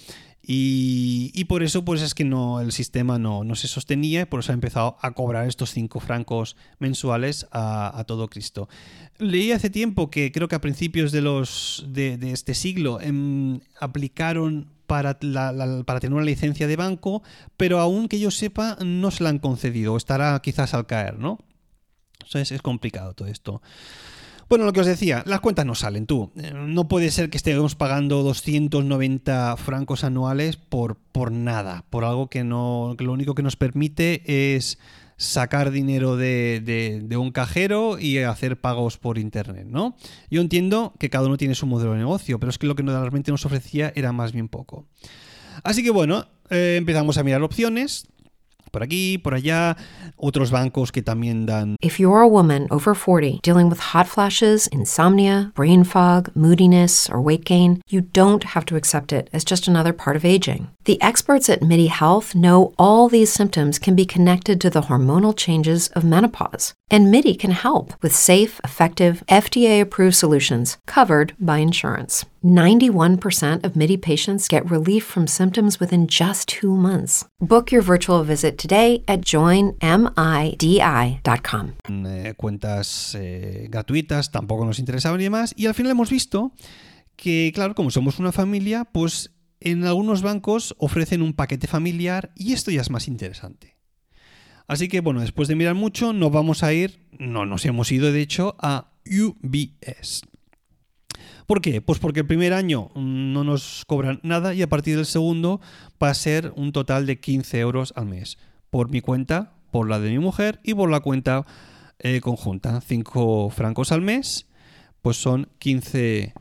Y, 0.46 1.44
por 1.44 1.62
eso 1.62 1.84
pues 1.84 2.02
es 2.02 2.14
que 2.14 2.24
no, 2.24 2.60
el 2.60 2.72
sistema 2.72 3.18
no, 3.18 3.44
no, 3.44 3.54
se 3.54 3.66
sostenía 3.66 4.28
por 4.28 4.40
eso 4.40 4.52
ha 4.52 4.54
empezado 4.54 4.96
a 5.00 5.12
cobrar 5.12 5.48
estos 5.48 5.70
5 5.70 6.00
francos 6.00 6.56
mensuales 6.78 7.46
a, 7.50 8.04
todo 8.06 8.28
Cristo. 8.28 8.68
Leí 9.18 9.52
hace 9.52 9.70
tiempo 9.70 10.10
que 10.10 10.32
creo 10.32 10.48
que 10.48 10.56
a 10.56 10.60
principios 10.60 11.12
de, 11.12 11.22
los, 11.22 11.86
de, 11.88 12.18
este 12.32 12.54
siglo 12.54 13.00
em, 13.00 13.60
aplicaron 13.80 14.68
para, 14.86 15.18
para 15.18 16.00
tener 16.00 16.14
una 16.14 16.24
licencia 16.24 16.66
de 16.66 16.76
banco, 16.76 17.22
pero 17.56 17.80
aún 17.80 18.08
que 18.08 18.20
yo 18.20 18.30
sepa 18.30 18.76
no 18.84 19.10
se 19.10 19.22
la 19.22 19.30
han 19.30 19.38
concedido, 19.38 19.94
o 19.94 19.96
estará 19.96 20.38
quizás 20.42 20.74
al 20.74 20.86
caer, 20.86 21.18
¿no? 21.18 21.38
Entonces 22.20 22.52
es 22.52 22.62
complicado 22.62 23.14
todo 23.14 23.28
esto. 23.28 23.62
Bueno, 24.48 24.64
lo 24.64 24.72
que 24.72 24.80
os 24.80 24.86
decía, 24.86 25.22
las 25.26 25.40
cuentas 25.40 25.66
no 25.66 25.74
salen 25.74 26.06
tú. 26.06 26.32
Eh, 26.36 26.52
no 26.54 26.88
puede 26.88 27.10
ser 27.10 27.30
que 27.30 27.36
estemos 27.36 27.74
pagando 27.74 28.22
290 28.22 29.56
francos 29.56 30.04
anuales 30.04 30.56
por, 30.56 30.96
por 30.96 31.32
nada, 31.32 31.84
por 31.90 32.04
algo 32.04 32.28
que, 32.28 32.44
no, 32.44 32.96
lo 32.98 33.12
único 33.12 33.34
que 33.34 33.42
nos 33.42 33.56
permite 33.56 34.54
es 34.54 34.78
sacar 35.16 35.70
dinero 35.70 36.16
de, 36.16 36.60
de, 37.06 37.16
un 37.16 37.30
cajero 37.30 37.98
y 37.98 38.18
hacer 38.18 38.60
pagos 38.60 38.98
por 38.98 39.18
internet, 39.18 39.66
¿no? 39.68 39.96
Yo 40.30 40.40
entiendo 40.40 40.92
que 40.98 41.08
cada 41.08 41.26
uno 41.26 41.36
tiene 41.36 41.54
su 41.54 41.66
modelo 41.66 41.92
de 41.92 41.98
negocio, 41.98 42.40
pero 42.40 42.50
es 42.50 42.58
que 42.58 42.66
lo 42.66 42.74
que 42.74 42.82
realmente 42.82 43.30
nos 43.30 43.46
ofrecía 43.46 43.92
era 43.94 44.12
más 44.12 44.32
bien 44.32 44.48
poco. 44.48 44.86
Así 45.62 45.84
que 45.84 45.90
bueno, 45.90 46.26
eh, 46.50 46.74
empezamos 46.76 47.16
a 47.16 47.22
mirar 47.22 47.42
opciones 47.42 48.08
por 48.74 48.82
aquí, 48.82 49.18
por 49.18 49.34
allá, 49.34 49.76
otros 50.16 50.50
bancos 50.50 50.90
que 50.90 51.00
también 51.00 51.46
dan. 51.46 51.76
If 51.80 52.00
you're 52.00 52.22
a 52.22 52.28
woman 52.28 52.66
over 52.72 52.92
40 52.92 53.38
dealing 53.44 53.70
with 53.70 53.94
hot 53.94 54.08
flashes, 54.08 54.66
insomnia, 54.66 55.52
brain 55.54 55.84
fog, 55.84 56.30
moodiness, 56.34 57.08
or 57.08 57.22
weight 57.22 57.44
gain, 57.44 57.80
you 57.88 58.00
don't 58.00 58.42
have 58.42 58.66
to 58.66 58.76
accept 58.76 59.12
it 59.12 59.30
as 59.32 59.44
just 59.44 59.68
another 59.68 59.92
part 59.92 60.16
of 60.16 60.24
aging. 60.24 60.66
The 60.86 61.00
experts 61.00 61.48
at 61.48 61.62
MIDI 61.62 61.86
Health 61.86 62.34
know 62.34 62.74
all 62.76 63.08
these 63.08 63.32
symptoms 63.32 63.78
can 63.78 63.94
be 63.94 64.04
connected 64.04 64.60
to 64.60 64.70
the 64.70 64.82
hormonal 64.82 65.34
changes 65.36 65.88
of 65.94 66.04
menopause. 66.04 66.74
And 66.90 67.10
MIDI 67.10 67.34
can 67.34 67.52
help 67.52 67.94
with 68.02 68.14
safe, 68.14 68.60
effective, 68.62 69.22
FDA 69.28 69.80
approved 69.80 70.16
solutions 70.16 70.76
covered 70.86 71.34
by 71.38 71.58
insurance. 71.58 72.26
91% 72.42 73.64
of 73.64 73.74
MIDI 73.74 73.96
patients 73.96 74.48
get 74.48 74.68
relief 74.70 75.02
from 75.04 75.26
symptoms 75.26 75.80
within 75.80 76.06
just 76.06 76.48
two 76.48 76.76
months. 76.76 77.24
Book 77.40 77.72
your 77.72 77.82
virtual 77.82 78.22
visit 78.22 78.58
today 78.58 79.02
at 79.08 79.22
joinmidi.com. 79.22 79.78
Eh, 82.06 82.34
cuentas 82.36 83.14
eh, 83.14 83.66
gratuitas 83.70 84.30
tampoco 84.30 84.66
nos 84.66 84.78
interesaban 84.78 85.20
y 85.20 85.24
demás. 85.24 85.54
Y 85.56 85.66
al 85.66 85.74
final 85.74 85.92
hemos 85.92 86.10
visto 86.10 86.52
que, 87.16 87.50
claro, 87.54 87.74
como 87.74 87.90
somos 87.90 88.18
una 88.18 88.32
familia, 88.32 88.84
pues 88.84 89.30
en 89.60 89.84
algunos 89.84 90.20
bancos 90.20 90.74
ofrecen 90.78 91.22
un 91.22 91.32
paquete 91.32 91.66
familiar 91.66 92.32
y 92.36 92.52
esto 92.52 92.70
ya 92.70 92.82
es 92.82 92.90
más 92.90 93.08
interesante. 93.08 93.73
Así 94.66 94.88
que 94.88 95.00
bueno, 95.00 95.20
después 95.20 95.48
de 95.48 95.56
mirar 95.56 95.74
mucho, 95.74 96.12
nos 96.12 96.32
vamos 96.32 96.62
a 96.62 96.72
ir, 96.72 97.06
no 97.18 97.46
nos 97.46 97.64
hemos 97.66 97.92
ido 97.92 98.10
de 98.10 98.20
hecho, 98.20 98.56
a 98.60 98.92
UBS. 99.06 100.22
¿Por 101.46 101.60
qué? 101.60 101.82
Pues 101.82 101.98
porque 101.98 102.20
el 102.20 102.26
primer 102.26 102.54
año 102.54 102.90
no 102.94 103.44
nos 103.44 103.84
cobran 103.86 104.20
nada 104.22 104.54
y 104.54 104.62
a 104.62 104.68
partir 104.68 104.96
del 104.96 105.04
segundo 105.04 105.60
va 106.02 106.08
a 106.08 106.14
ser 106.14 106.52
un 106.56 106.72
total 106.72 107.04
de 107.06 107.20
15 107.20 107.60
euros 107.60 107.92
al 107.96 108.06
mes. 108.06 108.38
Por 108.70 108.88
mi 108.88 109.02
cuenta, 109.02 109.52
por 109.70 109.88
la 109.88 110.00
de 110.00 110.10
mi 110.10 110.18
mujer 110.18 110.60
y 110.62 110.72
por 110.72 110.90
la 110.90 111.00
cuenta 111.00 111.44
eh, 111.98 112.20
conjunta. 112.22 112.80
5 112.80 113.50
francos 113.50 113.92
al 113.92 114.00
mes, 114.00 114.46
pues 115.02 115.18
son 115.18 115.50
15, 115.58 116.32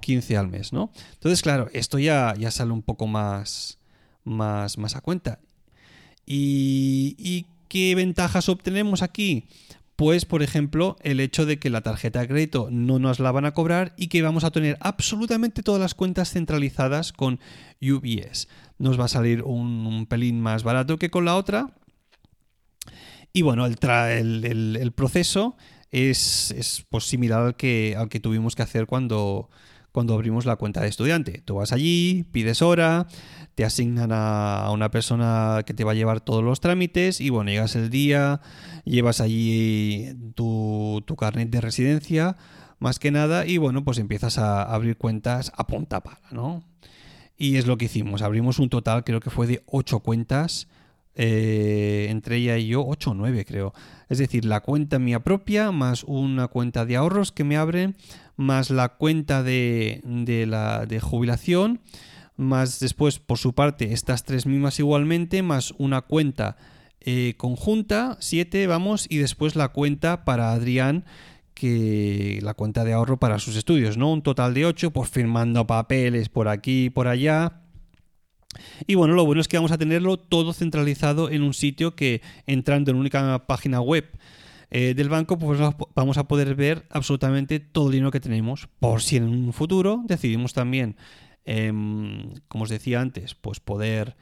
15 0.00 0.36
al 0.36 0.48
mes, 0.48 0.72
¿no? 0.72 0.90
Entonces, 1.12 1.42
claro, 1.42 1.68
esto 1.72 2.00
ya, 2.00 2.34
ya 2.36 2.50
sale 2.50 2.72
un 2.72 2.82
poco 2.82 3.06
más, 3.06 3.78
más, 4.24 4.78
más 4.78 4.96
a 4.96 5.00
cuenta. 5.00 5.38
¿Y, 6.26 7.14
y 7.18 7.46
¿Qué 7.70 7.94
ventajas 7.94 8.48
obtenemos 8.48 9.00
aquí? 9.00 9.46
Pues, 9.94 10.24
por 10.24 10.42
ejemplo, 10.42 10.96
el 11.02 11.20
hecho 11.20 11.46
de 11.46 11.60
que 11.60 11.70
la 11.70 11.82
tarjeta 11.82 12.18
de 12.18 12.26
crédito 12.26 12.66
no 12.68 12.98
nos 12.98 13.20
la 13.20 13.30
van 13.30 13.44
a 13.44 13.54
cobrar 13.54 13.94
y 13.96 14.08
que 14.08 14.22
vamos 14.22 14.42
a 14.42 14.50
tener 14.50 14.76
absolutamente 14.80 15.62
todas 15.62 15.80
las 15.80 15.94
cuentas 15.94 16.32
centralizadas 16.32 17.12
con 17.12 17.38
UBS. 17.80 18.48
Nos 18.78 18.98
va 18.98 19.04
a 19.04 19.08
salir 19.08 19.44
un, 19.44 20.06
pelín 20.06 20.40
más 20.40 20.64
barato 20.64 20.98
que 20.98 21.10
con 21.10 21.24
la 21.24 21.36
otra. 21.36 21.70
Y 23.32 23.42
bueno, 23.42 23.66
el, 23.66 24.92
proceso 24.96 25.56
es, 25.92 26.50
es 26.50 26.84
pues, 26.90 27.04
similar 27.04 27.42
al 27.42 27.54
que, 27.54 27.94
al 27.96 28.08
que 28.08 28.18
tuvimos 28.18 28.56
que 28.56 28.62
hacer 28.62 28.86
cuando, 28.86 29.48
cuando 29.92 30.14
abrimos 30.14 30.46
la 30.46 30.56
cuenta 30.56 30.80
de 30.80 30.88
estudiante. 30.88 31.42
Tú 31.44 31.56
vas 31.56 31.72
allí, 31.72 32.24
pides 32.32 32.62
hora, 32.62 33.06
te 33.54 33.64
asignan 33.64 34.10
a 34.12 34.70
una 34.72 34.90
persona 34.90 35.62
que 35.66 35.74
te 35.74 35.84
va 35.84 35.92
a 35.92 35.94
llevar 35.94 36.20
todos 36.20 36.42
los 36.42 36.60
trámites 36.60 37.20
y 37.20 37.30
bueno, 37.30 37.50
llegas 37.50 37.76
el 37.76 37.90
día, 37.90 38.40
llevas 38.84 39.20
allí 39.20 40.14
tu, 40.34 41.02
tu 41.06 41.16
carnet 41.16 41.50
de 41.50 41.60
residencia, 41.60 42.36
más 42.78 42.98
que 42.98 43.10
nada, 43.10 43.46
y 43.46 43.58
bueno, 43.58 43.84
pues 43.84 43.98
empiezas 43.98 44.38
a 44.38 44.62
abrir 44.62 44.96
cuentas 44.96 45.52
a 45.56 45.66
punta 45.66 46.02
pala, 46.02 46.28
¿no? 46.30 46.64
Y 47.36 47.56
es 47.56 47.66
lo 47.66 47.76
que 47.76 47.86
hicimos, 47.86 48.22
abrimos 48.22 48.58
un 48.58 48.68
total, 48.68 49.04
creo 49.04 49.20
que 49.20 49.30
fue 49.30 49.46
de 49.46 49.62
8 49.66 50.00
cuentas, 50.00 50.68
eh, 51.14 52.06
entre 52.08 52.36
ella 52.36 52.56
y 52.56 52.68
yo, 52.68 52.86
8 52.86 53.10
o 53.10 53.14
9 53.14 53.44
creo. 53.44 53.74
Es 54.08 54.18
decir, 54.18 54.44
la 54.44 54.60
cuenta 54.60 54.98
mía 54.98 55.20
propia, 55.20 55.72
más 55.72 56.04
una 56.04 56.48
cuenta 56.48 56.86
de 56.86 56.96
ahorros 56.96 57.32
que 57.32 57.44
me 57.44 57.56
abren, 57.56 57.96
más 58.40 58.70
la 58.70 58.88
cuenta 58.88 59.42
de, 59.42 60.00
de, 60.04 60.46
la, 60.46 60.86
de 60.86 60.98
jubilación, 60.98 61.80
más 62.36 62.80
después 62.80 63.18
por 63.18 63.38
su 63.38 63.54
parte 63.54 63.92
estas 63.92 64.24
tres 64.24 64.46
mismas 64.46 64.78
igualmente, 64.78 65.42
más 65.42 65.74
una 65.78 66.00
cuenta 66.00 66.56
eh, 67.02 67.34
conjunta, 67.36 68.16
7 68.20 68.66
vamos, 68.66 69.06
y 69.08 69.18
después 69.18 69.56
la 69.56 69.68
cuenta 69.68 70.24
para 70.24 70.52
Adrián, 70.52 71.04
que 71.54 72.38
la 72.42 72.54
cuenta 72.54 72.84
de 72.84 72.94
ahorro 72.94 73.18
para 73.18 73.38
sus 73.38 73.56
estudios, 73.56 73.98
¿no? 73.98 74.10
Un 74.10 74.22
total 74.22 74.54
de 74.54 74.64
8, 74.64 74.90
pues 74.90 75.10
firmando 75.10 75.66
papeles 75.66 76.30
por 76.30 76.48
aquí 76.48 76.86
y 76.86 76.90
por 76.90 77.08
allá. 77.08 77.60
Y 78.86 78.94
bueno, 78.94 79.14
lo 79.14 79.26
bueno 79.26 79.42
es 79.42 79.48
que 79.48 79.58
vamos 79.58 79.72
a 79.72 79.78
tenerlo 79.78 80.16
todo 80.18 80.54
centralizado 80.54 81.30
en 81.30 81.42
un 81.42 81.52
sitio 81.52 81.94
que 81.94 82.22
entrando 82.46 82.90
en 82.90 82.96
una 82.96 83.02
única 83.02 83.46
página 83.46 83.80
web 83.80 84.06
eh, 84.70 84.94
del 84.94 85.08
banco, 85.08 85.36
pues 85.36 85.60
vamos 85.94 86.16
a 86.16 86.28
poder 86.28 86.54
ver 86.54 86.86
absolutamente 86.90 87.58
todo 87.58 87.86
el 87.86 87.92
dinero 87.92 88.12
que 88.12 88.20
tenemos. 88.20 88.68
Por 88.78 89.02
si 89.02 89.16
en 89.16 89.24
un 89.24 89.52
futuro 89.52 90.02
decidimos 90.06 90.52
también, 90.52 90.96
em, 91.44 92.34
como 92.48 92.64
os 92.64 92.70
decía 92.70 93.00
antes, 93.00 93.34
pues 93.34 93.58
poder 93.58 94.16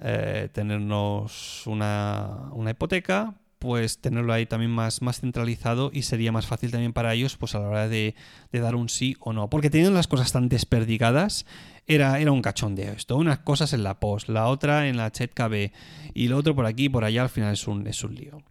eh, 0.00 0.48
tenernos 0.52 1.66
una, 1.66 2.52
hipoteca, 2.70 3.34
pues 3.58 3.98
tenerlo 3.98 4.32
ahí 4.32 4.46
también 4.46 4.70
más, 4.70 5.02
más 5.02 5.20
centralizado 5.20 5.90
y 5.92 6.02
sería 6.02 6.30
más 6.30 6.46
fácil 6.46 6.70
también 6.70 6.92
para 6.92 7.12
ellos 7.14 7.36
pues 7.36 7.56
a 7.56 7.58
la 7.58 7.68
hora 7.68 7.88
de, 7.88 8.14
dar 8.52 8.76
un 8.76 8.88
sí 8.88 9.16
o 9.18 9.32
no. 9.32 9.50
Porque 9.50 9.70
teniendo 9.70 9.96
las 9.96 10.06
cosas 10.06 10.30
tan 10.30 10.48
desperdigadas, 10.48 11.44
era, 11.88 12.20
era 12.20 12.30
un 12.30 12.42
cachondeo 12.42 12.92
esto. 12.92 13.16
Unas 13.16 13.40
cosas 13.40 13.72
en 13.72 13.82
la 13.82 13.98
post, 13.98 14.28
la 14.28 14.46
otra 14.46 14.88
en 14.88 14.96
la 14.96 15.10
chat 15.10 15.32
KB 15.34 15.72
y 16.14 16.28
lo 16.28 16.36
otro 16.36 16.54
por 16.54 16.66
aquí 16.66 16.84
y 16.84 16.88
por 16.88 17.04
allá 17.04 17.22
al 17.22 17.30
final 17.30 17.54
es 17.54 17.66
un, 17.66 17.84
es 17.88 18.04
un 18.04 18.14
lío. 18.14 18.42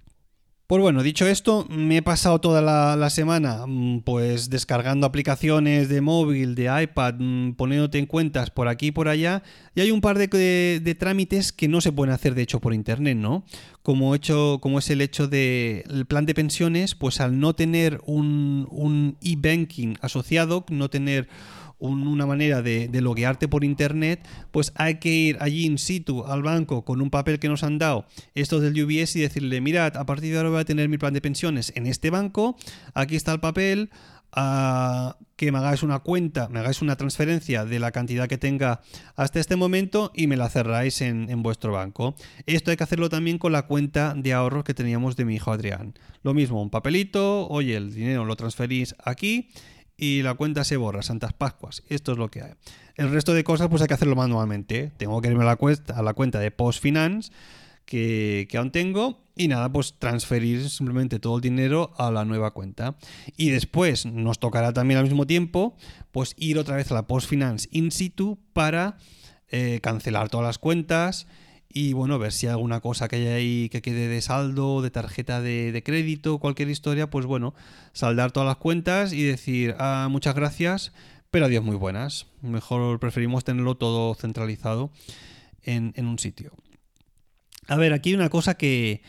Pues 0.68 0.82
bueno, 0.82 1.02
dicho 1.02 1.26
esto, 1.26 1.66
me 1.70 1.96
he 1.96 2.02
pasado 2.02 2.42
toda 2.42 2.62
la, 2.62 3.10
semana 3.10 3.64
mm, 3.66 4.02
pues 4.02 4.50
descargando 4.50 5.08
aplicaciones 5.08 5.88
de 5.88 6.02
móvil, 6.02 6.56
de 6.56 6.84
iPad, 6.84 7.14
mm, 7.20 7.54
poniéndote 7.54 8.00
en 8.00 8.06
cuentas 8.06 8.50
por 8.50 8.68
aquí 8.68 8.88
y 8.88 8.92
por 8.92 9.08
allá, 9.08 9.44
y 9.76 9.80
hay 9.80 9.92
un 9.92 10.02
par 10.02 10.18
de, 10.18 10.98
trámites 11.00 11.54
que 11.54 11.70
no 11.70 11.80
se 11.80 11.94
pueden 11.94 12.14
hacer 12.14 12.36
de 12.36 12.42
hecho 12.42 12.60
por 12.60 12.74
internet, 12.74 13.16
¿no? 13.16 13.46
Como, 13.82 14.14
hecho, 14.14 14.60
como 14.62 14.80
es 14.80 14.90
el 14.90 15.00
hecho 15.00 15.30
del 15.30 16.06
plan 16.06 16.26
de 16.26 16.34
pensiones, 16.34 16.96
pues 16.96 17.22
al 17.22 17.40
no 17.40 17.56
tener 17.56 18.02
un 18.06 19.16
e-banking 19.22 19.96
asociado, 20.02 20.66
no 20.70 20.90
tener 20.90 21.30
una 21.80 22.26
manera 22.26 22.62
de, 22.62 22.90
loguearte 23.02 23.48
por 23.48 23.64
internet, 23.64 24.28
pues 24.52 24.72
hay 24.76 24.96
que 24.96 25.10
ir 25.10 25.38
allí 25.40 25.66
in 25.66 25.78
situ 25.78 26.26
al 26.26 26.42
banco 26.42 26.84
con 26.84 27.02
un 27.02 27.10
papel 27.10 27.40
que 27.40 27.50
nos 27.50 27.64
han 27.64 27.78
dado 27.78 28.06
estos 28.34 28.62
del 28.62 28.84
UBS 28.84 29.16
y 29.16 29.22
decirle, 29.22 29.62
mirad, 29.62 29.96
a 29.98 30.06
partir 30.06 30.32
de 30.32 30.38
ahora 30.38 30.50
voy 30.50 30.62
a 30.62 30.66
tener 30.66 30.90
mi 30.90 30.98
plan 30.98 31.14
de 31.14 31.22
pensiones 31.22 31.72
en 31.76 31.86
este 31.86 32.10
banco, 32.10 32.58
aquí 32.94 33.16
está 33.16 33.34
el 33.34 33.40
papel, 33.40 33.90
que 35.36 35.52
me 35.52 35.58
hagáis 35.58 35.84
una 35.84 36.00
cuenta, 36.00 36.48
me 36.50 36.60
hagáis 36.60 36.82
una 36.82 36.96
transferencia 36.96 37.66
de 37.66 37.80
la 37.80 37.92
cantidad 37.92 38.28
que 38.28 38.38
tenga 38.38 38.82
hasta 39.16 39.40
este 39.40 39.56
momento 39.56 40.12
y 40.14 40.28
me 40.28 40.38
la 40.38 40.50
cerráis 40.50 41.02
en, 41.02 41.30
en, 41.30 41.42
vuestro 41.42 41.72
banco. 41.72 42.16
Esto 42.46 42.70
hay 42.70 42.78
que 42.78 42.84
hacerlo 42.84 43.10
también 43.10 43.38
con 43.40 43.52
la 43.52 43.64
cuenta 43.64 44.14
de 44.16 44.34
ahorros 44.34 44.64
que 44.64 44.74
teníamos 44.74 45.16
de 45.16 45.26
mi 45.26 45.36
hijo 45.36 45.52
Adrián. 45.52 45.94
Lo 46.24 46.34
mismo, 46.34 46.62
un 46.62 46.70
papelito, 46.70 47.48
oye, 47.48 47.78
el 47.78 47.94
dinero 47.94 48.26
lo 48.26 48.36
transferís 48.36 48.96
aquí 49.04 49.50
y 49.98 50.22
la 50.22 50.36
cuenta 50.36 50.64
se 50.64 50.78
borra, 50.78 51.02
Santas 51.02 51.34
Pascuas. 51.34 51.84
Esto 51.90 52.12
es 52.12 52.18
lo 52.18 52.30
que 52.30 52.44
hay. 52.44 52.54
El 52.96 53.12
resto 53.12 53.34
de 53.34 53.44
cosas 53.44 53.68
pues 53.68 53.82
hay 53.82 53.88
que 53.88 53.96
hacerlo 53.96 54.16
manualmente. 54.16 54.92
Tengo 54.98 55.20
que 55.22 55.28
irme 55.28 55.44
a 55.44 55.48
la, 55.48 55.56
cuenta, 55.56 55.98
a 55.98 56.04
la 56.04 56.14
cuenta 56.14 56.40
de 56.40 56.52
Post 56.52 56.82
Finance 56.82 57.32
que, 57.86 58.48
que 58.50 58.58
aún 58.58 58.72
tengo 58.72 59.24
y 59.36 59.48
nada, 59.48 59.72
pues 59.72 59.96
transferir 60.00 60.70
simplemente 60.70 61.20
todo 61.20 61.36
el 61.38 61.42
dinero 61.42 61.94
a 61.98 62.12
la 62.12 62.26
nueva 62.26 62.52
cuenta. 62.52 62.96
Y 63.38 63.50
después 63.50 64.06
nos 64.06 64.40
tocará 64.40 64.74
también 64.74 65.00
al 65.00 65.06
mismo 65.06 65.26
tiempo 65.28 65.76
pues 66.12 66.36
ir 66.38 66.58
otra 66.58 66.76
vez 66.76 66.92
a 66.92 66.96
la 66.96 67.08
Post 67.08 67.30
Finance 67.30 67.68
in 67.72 67.92
situ 67.92 68.40
para 68.54 68.98
eh, 69.50 69.80
cancelar 69.82 70.30
todas 70.30 70.46
las 70.46 70.58
cuentas 70.58 71.28
y 71.70 71.94
bueno, 71.94 72.18
ver 72.18 72.32
si 72.32 72.48
hay 72.48 72.52
alguna 72.52 72.80
cosa 72.80 73.08
que 73.08 73.18
hay 73.18 73.28
ahí 73.28 73.70
que 73.70 73.82
quede 73.82 74.08
de 74.08 74.22
saldo, 74.22 74.82
de 74.82 74.90
tarjeta 74.90 75.42
de, 75.42 75.82
crédito, 75.84 76.40
cualquier 76.40 76.70
historia, 76.70 77.10
pues 77.10 77.26
bueno, 77.26 77.54
saldar 77.94 78.32
todas 78.32 78.48
las 78.48 78.58
cuentas 78.58 79.14
y 79.14 79.24
decir, 79.24 79.76
ah, 79.78 80.08
muchas 80.10 80.34
gracias, 80.36 80.94
pero 81.30 81.46
adiós 81.46 81.64
muy 81.64 81.76
buenas. 81.76 82.28
Mejor 82.42 83.00
preferimos 83.00 83.44
tenerlo 83.44 83.76
todo 83.76 84.16
centralizado 84.16 84.92
en, 85.64 85.94
un 85.98 86.20
sitio. 86.20 86.54
A 87.68 87.76
ver, 87.76 87.92
aquí 87.92 88.10
hay 88.10 88.16
una 88.16 88.30
cosa 88.30 88.56
que, 88.56 89.02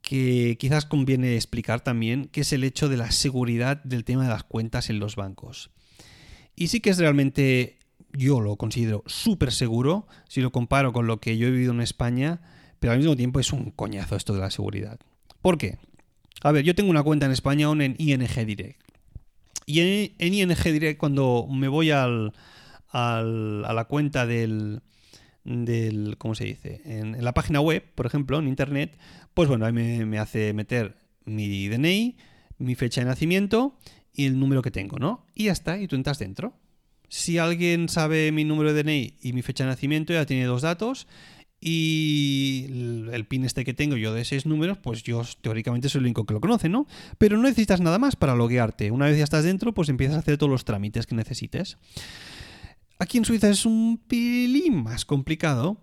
que 0.00 0.56
quizás 0.58 0.86
conviene 0.86 1.34
explicar 1.34 1.82
también, 1.82 2.28
que 2.28 2.40
es 2.40 2.52
el 2.54 2.64
hecho 2.64 2.88
de 2.88 2.96
la 2.96 3.10
seguridad 3.10 3.82
del 3.84 4.04
tema 4.04 4.24
de 4.24 4.30
las 4.30 4.44
cuentas 4.44 4.88
en 4.88 4.98
los 4.98 5.16
bancos. 5.16 5.70
Y 6.56 6.68
sí 6.68 6.80
que 6.80 6.90
es 6.90 6.98
realmente 6.98 7.78
yo 8.16 8.40
lo 8.40 8.56
considero 8.56 9.02
súper 9.06 9.52
seguro 9.52 10.06
si 10.28 10.40
lo 10.40 10.52
comparo 10.52 10.92
con 10.92 11.06
lo 11.06 11.20
que 11.20 11.36
yo 11.36 11.48
he 11.48 11.50
vivido 11.50 11.72
en 11.72 11.80
España, 11.80 12.40
pero 12.78 12.92
al 12.92 12.98
mismo 12.98 13.16
tiempo 13.16 13.40
es 13.40 13.52
un 13.52 13.70
coñazo 13.70 14.16
esto 14.16 14.32
de 14.32 14.40
la 14.40 14.50
seguridad. 14.50 14.98
¿Por 15.42 15.58
qué? 15.58 15.78
A 16.42 16.52
ver, 16.52 16.64
yo 16.64 16.74
tengo 16.74 16.90
una 16.90 17.02
cuenta 17.02 17.26
en 17.26 17.32
España 17.32 17.66
aún 17.66 17.82
en 17.82 17.96
ING 17.98 18.46
Direct. 18.46 18.80
Y 19.66 19.80
en, 20.18 20.34
ING 20.34 20.54
Direct, 20.62 20.98
cuando 20.98 21.46
me 21.50 21.68
voy 21.68 21.90
al, 21.90 22.32
a 22.92 23.22
la 23.22 23.84
cuenta 23.88 24.26
del, 24.26 24.82
del 25.44 26.16
¿cómo 26.18 26.34
se 26.34 26.44
dice? 26.44 26.82
En, 26.84 27.22
la 27.22 27.32
página 27.32 27.60
web, 27.60 27.84
por 27.94 28.06
ejemplo, 28.06 28.38
en 28.38 28.48
internet, 28.48 28.96
pues 29.32 29.48
bueno, 29.48 29.66
ahí 29.66 29.72
me, 29.72 30.04
me, 30.06 30.18
hace 30.18 30.52
meter 30.52 30.96
mi 31.24 31.68
DNI, 31.68 32.16
mi 32.58 32.74
fecha 32.74 33.00
de 33.00 33.06
nacimiento 33.06 33.76
y 34.12 34.26
el 34.26 34.38
número 34.38 34.62
que 34.62 34.70
tengo, 34.70 34.98
¿no? 34.98 35.26
Y 35.34 35.44
ya 35.44 35.52
está, 35.52 35.78
y 35.78 35.88
tú 35.88 35.96
entras 35.96 36.18
dentro. 36.18 36.54
Si 37.16 37.38
alguien 37.38 37.88
sabe 37.88 38.32
mi 38.32 38.42
número 38.42 38.74
de 38.74 38.82
DNI 38.82 39.18
y 39.22 39.32
mi 39.34 39.42
fecha 39.42 39.62
de 39.62 39.70
nacimiento, 39.70 40.12
ya 40.12 40.26
tiene 40.26 40.46
dos 40.46 40.62
datos 40.62 41.06
y 41.60 42.66
el 43.12 43.24
pin 43.28 43.44
este 43.44 43.64
que 43.64 43.72
tengo 43.72 43.96
yo 43.96 44.12
de 44.12 44.24
seis 44.24 44.46
números, 44.46 44.78
pues 44.78 45.04
yo 45.04 45.22
teóricamente 45.40 45.88
soy 45.88 46.00
el 46.00 46.06
único 46.06 46.26
que 46.26 46.34
lo 46.34 46.40
conoce, 46.40 46.68
¿no? 46.68 46.88
Pero 47.16 47.36
no 47.36 47.44
necesitas 47.44 47.80
nada 47.80 48.00
más 48.00 48.16
para 48.16 48.34
loguearte. 48.34 48.90
Una 48.90 49.06
vez 49.06 49.16
ya 49.16 49.22
estás 49.22 49.44
dentro, 49.44 49.72
pues 49.72 49.88
empiezas 49.90 50.16
a 50.16 50.18
hacer 50.18 50.38
todos 50.38 50.50
los 50.50 50.64
trámites 50.64 51.06
que 51.06 51.14
necesites. 51.14 51.78
Aquí 52.98 53.18
en 53.18 53.24
Suiza 53.24 53.48
es 53.48 53.64
un 53.64 54.02
pelín 54.08 54.82
más 54.82 55.04
complicado 55.04 55.80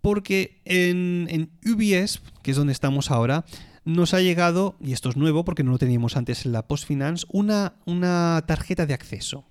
porque 0.00 0.60
en, 0.64 1.26
en 1.28 1.50
UBS, 1.66 2.22
que 2.44 2.52
es 2.52 2.56
donde 2.56 2.72
estamos 2.72 3.10
ahora, 3.10 3.44
nos 3.84 4.14
ha 4.14 4.20
llegado, 4.20 4.76
y 4.80 4.92
esto 4.92 5.08
es 5.08 5.16
nuevo 5.16 5.44
porque 5.44 5.64
no 5.64 5.72
lo 5.72 5.78
teníamos 5.78 6.16
antes 6.16 6.46
en 6.46 6.52
la 6.52 6.68
Postfinance, 6.68 7.26
una, 7.30 7.74
una 7.84 8.44
tarjeta 8.46 8.86
de 8.86 8.94
acceso. 8.94 9.44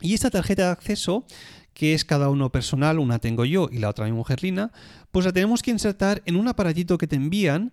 Y 0.00 0.14
esta 0.14 0.30
tarjeta 0.30 0.66
de 0.66 0.70
acceso, 0.70 1.26
que 1.74 1.94
es 1.94 2.04
cada 2.04 2.30
uno 2.30 2.50
personal, 2.50 2.98
una 2.98 3.18
tengo 3.18 3.44
yo 3.44 3.68
y 3.70 3.78
la 3.78 3.88
otra 3.88 4.06
mi 4.06 4.12
mujer 4.12 4.42
Lina, 4.42 4.72
pues 5.10 5.26
la 5.26 5.32
tenemos 5.32 5.62
que 5.62 5.70
insertar 5.70 6.22
en 6.26 6.36
un 6.36 6.48
aparatito 6.48 6.98
que 6.98 7.06
te 7.06 7.16
envían 7.16 7.72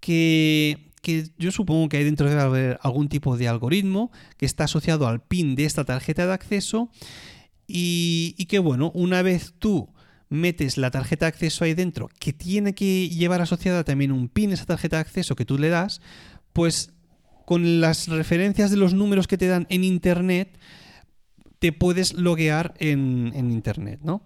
que, 0.00 0.92
que 1.02 1.30
yo 1.38 1.50
supongo 1.50 1.88
que 1.88 1.98
hay 1.98 2.04
dentro 2.04 2.28
de 2.28 2.40
haber 2.40 2.78
algún 2.82 3.08
tipo 3.08 3.36
de 3.36 3.48
algoritmo 3.48 4.10
que 4.36 4.46
está 4.46 4.64
asociado 4.64 5.06
al 5.06 5.22
PIN 5.22 5.54
de 5.56 5.64
esta 5.64 5.84
tarjeta 5.84 6.26
de 6.26 6.32
acceso. 6.32 6.90
Y, 7.66 8.34
y 8.38 8.46
que 8.46 8.58
bueno, 8.58 8.92
una 8.94 9.22
vez 9.22 9.54
tú 9.58 9.88
metes 10.28 10.76
la 10.76 10.90
tarjeta 10.90 11.26
de 11.26 11.28
acceso 11.28 11.64
ahí 11.64 11.74
dentro, 11.74 12.08
que 12.18 12.32
tiene 12.32 12.74
que 12.74 13.08
llevar 13.08 13.40
asociada 13.40 13.84
también 13.84 14.12
un 14.12 14.28
pin 14.28 14.52
esa 14.52 14.64
tarjeta 14.64 14.96
de 14.96 15.02
acceso 15.02 15.36
que 15.36 15.44
tú 15.44 15.58
le 15.58 15.68
das, 15.68 16.00
pues 16.52 16.92
con 17.44 17.80
las 17.80 18.08
referencias 18.08 18.70
de 18.70 18.76
los 18.76 18.92
números 18.92 19.28
que 19.28 19.38
te 19.38 19.46
dan 19.46 19.66
en 19.70 19.84
internet, 19.84 20.58
te 21.58 21.72
puedes 21.72 22.14
loguear 22.14 22.74
en, 22.78 23.32
internet, 23.34 24.00
¿no? 24.02 24.24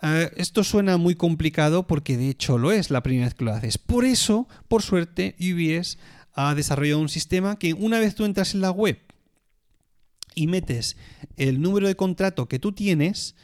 Ah, 0.00 0.28
esto 0.36 0.64
suena 0.64 0.96
muy 0.96 1.14
complicado 1.14 1.86
porque 1.86 2.16
de 2.16 2.28
hecho 2.28 2.58
lo 2.58 2.72
es 2.72 2.90
la 2.90 3.02
primera 3.02 3.26
vez 3.26 3.34
que 3.34 3.44
lo 3.44 3.52
haces. 3.52 3.78
Por 3.78 4.04
eso, 4.04 4.48
por 4.68 4.82
suerte, 4.82 5.36
UBS 5.38 5.98
ha 6.32 6.54
desarrollado 6.54 7.00
un 7.00 7.08
sistema 7.08 7.56
que 7.56 7.74
una 7.74 8.00
vez 8.00 8.14
tú 8.14 8.24
entras 8.24 8.54
en 8.54 8.62
la 8.62 8.70
web 8.70 8.98
y 10.34 10.46
metes 10.46 10.96
el 11.36 11.60
número 11.60 11.86
de 11.86 11.94
contrato 11.94 12.48
que 12.48 12.58
tú 12.58 12.72
tienes, 12.72 13.36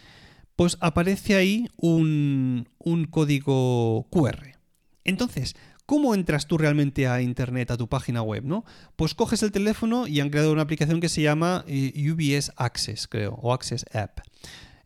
pues 0.57 0.77
aparece 0.81 1.37
ahí 1.37 1.69
un, 1.77 2.67
código 3.11 4.09
QR. 4.11 4.57
Entonces, 5.05 5.55
¿Cómo 5.89 6.15
entras 6.15 6.47
tú 6.47 6.59
realmente 6.59 7.07
a 7.09 7.23
Internet, 7.23 7.71
a 7.71 7.79
tu 7.79 7.89
página 7.89 8.21
web? 8.21 8.45
¿no? 8.45 8.67
Pues 8.97 9.15
coges 9.15 9.43
el 9.43 9.53
teléfono 9.53 10.07
y 10.07 10.21
han 10.21 10.29
creado 10.29 10.53
una 10.53 10.61
aplicación 10.61 11.01
que 11.01 11.09
se 11.09 11.23
llama 11.23 11.65
eh, 11.67 12.13
UBS 12.13 12.53
Access, 12.57 13.09
creo, 13.09 13.39
o 13.41 13.55
Access 13.55 13.87
App. 13.95 14.21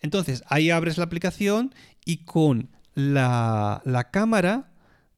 Entonces, 0.01 0.45
ahí 0.47 0.71
abres 0.71 0.99
la 0.99 1.05
aplicación 1.05 1.75
y 2.05 2.19
con 2.19 2.71
la, 2.95 3.83
la 3.85 4.13
cámara 4.13 4.71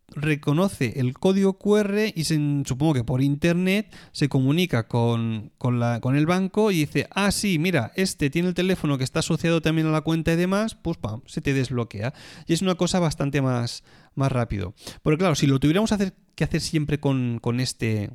reconoce 0.09 1.01
el 1.01 1.14
código 1.14 1.59
QR 1.59 2.12
y 2.14 2.25
supongo 2.25 2.95
que 2.95 3.05
por 3.05 3.23
internet 3.23 3.93
se 4.12 4.29
comunica 4.29 4.87
con, 4.87 5.53
la, 5.62 6.01
con, 6.01 6.17
el 6.17 6.27
banco 6.27 6.71
y 6.71 6.81
dice, 6.81 7.09
ah, 7.11 7.31
sí, 7.31 7.59
mira, 7.59 7.93
este 7.97 8.31
tiene 8.31 8.49
el 8.49 8.55
teléfono 8.55 8.99
que 8.99 9.05
está 9.05 9.21
asociado 9.21 9.61
también 9.61 9.87
a 9.87 9.90
la 9.90 10.03
cuenta 10.03 10.33
y 10.33 10.37
demás, 10.37 10.75
pues 10.75 10.99
pam, 10.99 11.23
se 11.27 11.40
te 11.40 11.53
desbloquea. 11.53 12.14
Y 12.47 12.53
es 12.53 12.62
una 12.62 12.77
cosa 12.77 12.99
bastante 12.99 13.43
más, 13.43 13.83
más 14.14 14.31
rápido. 14.31 14.75
Porque 15.03 15.19
claro, 15.19 15.35
si 15.35 15.47
lo 15.47 15.59
tuviéramos 15.61 15.93
hacer, 15.93 16.14
que 16.35 16.45
hacer 16.45 16.61
siempre 16.61 17.01
con, 17.01 17.38
con, 17.40 17.61
este, 17.61 18.11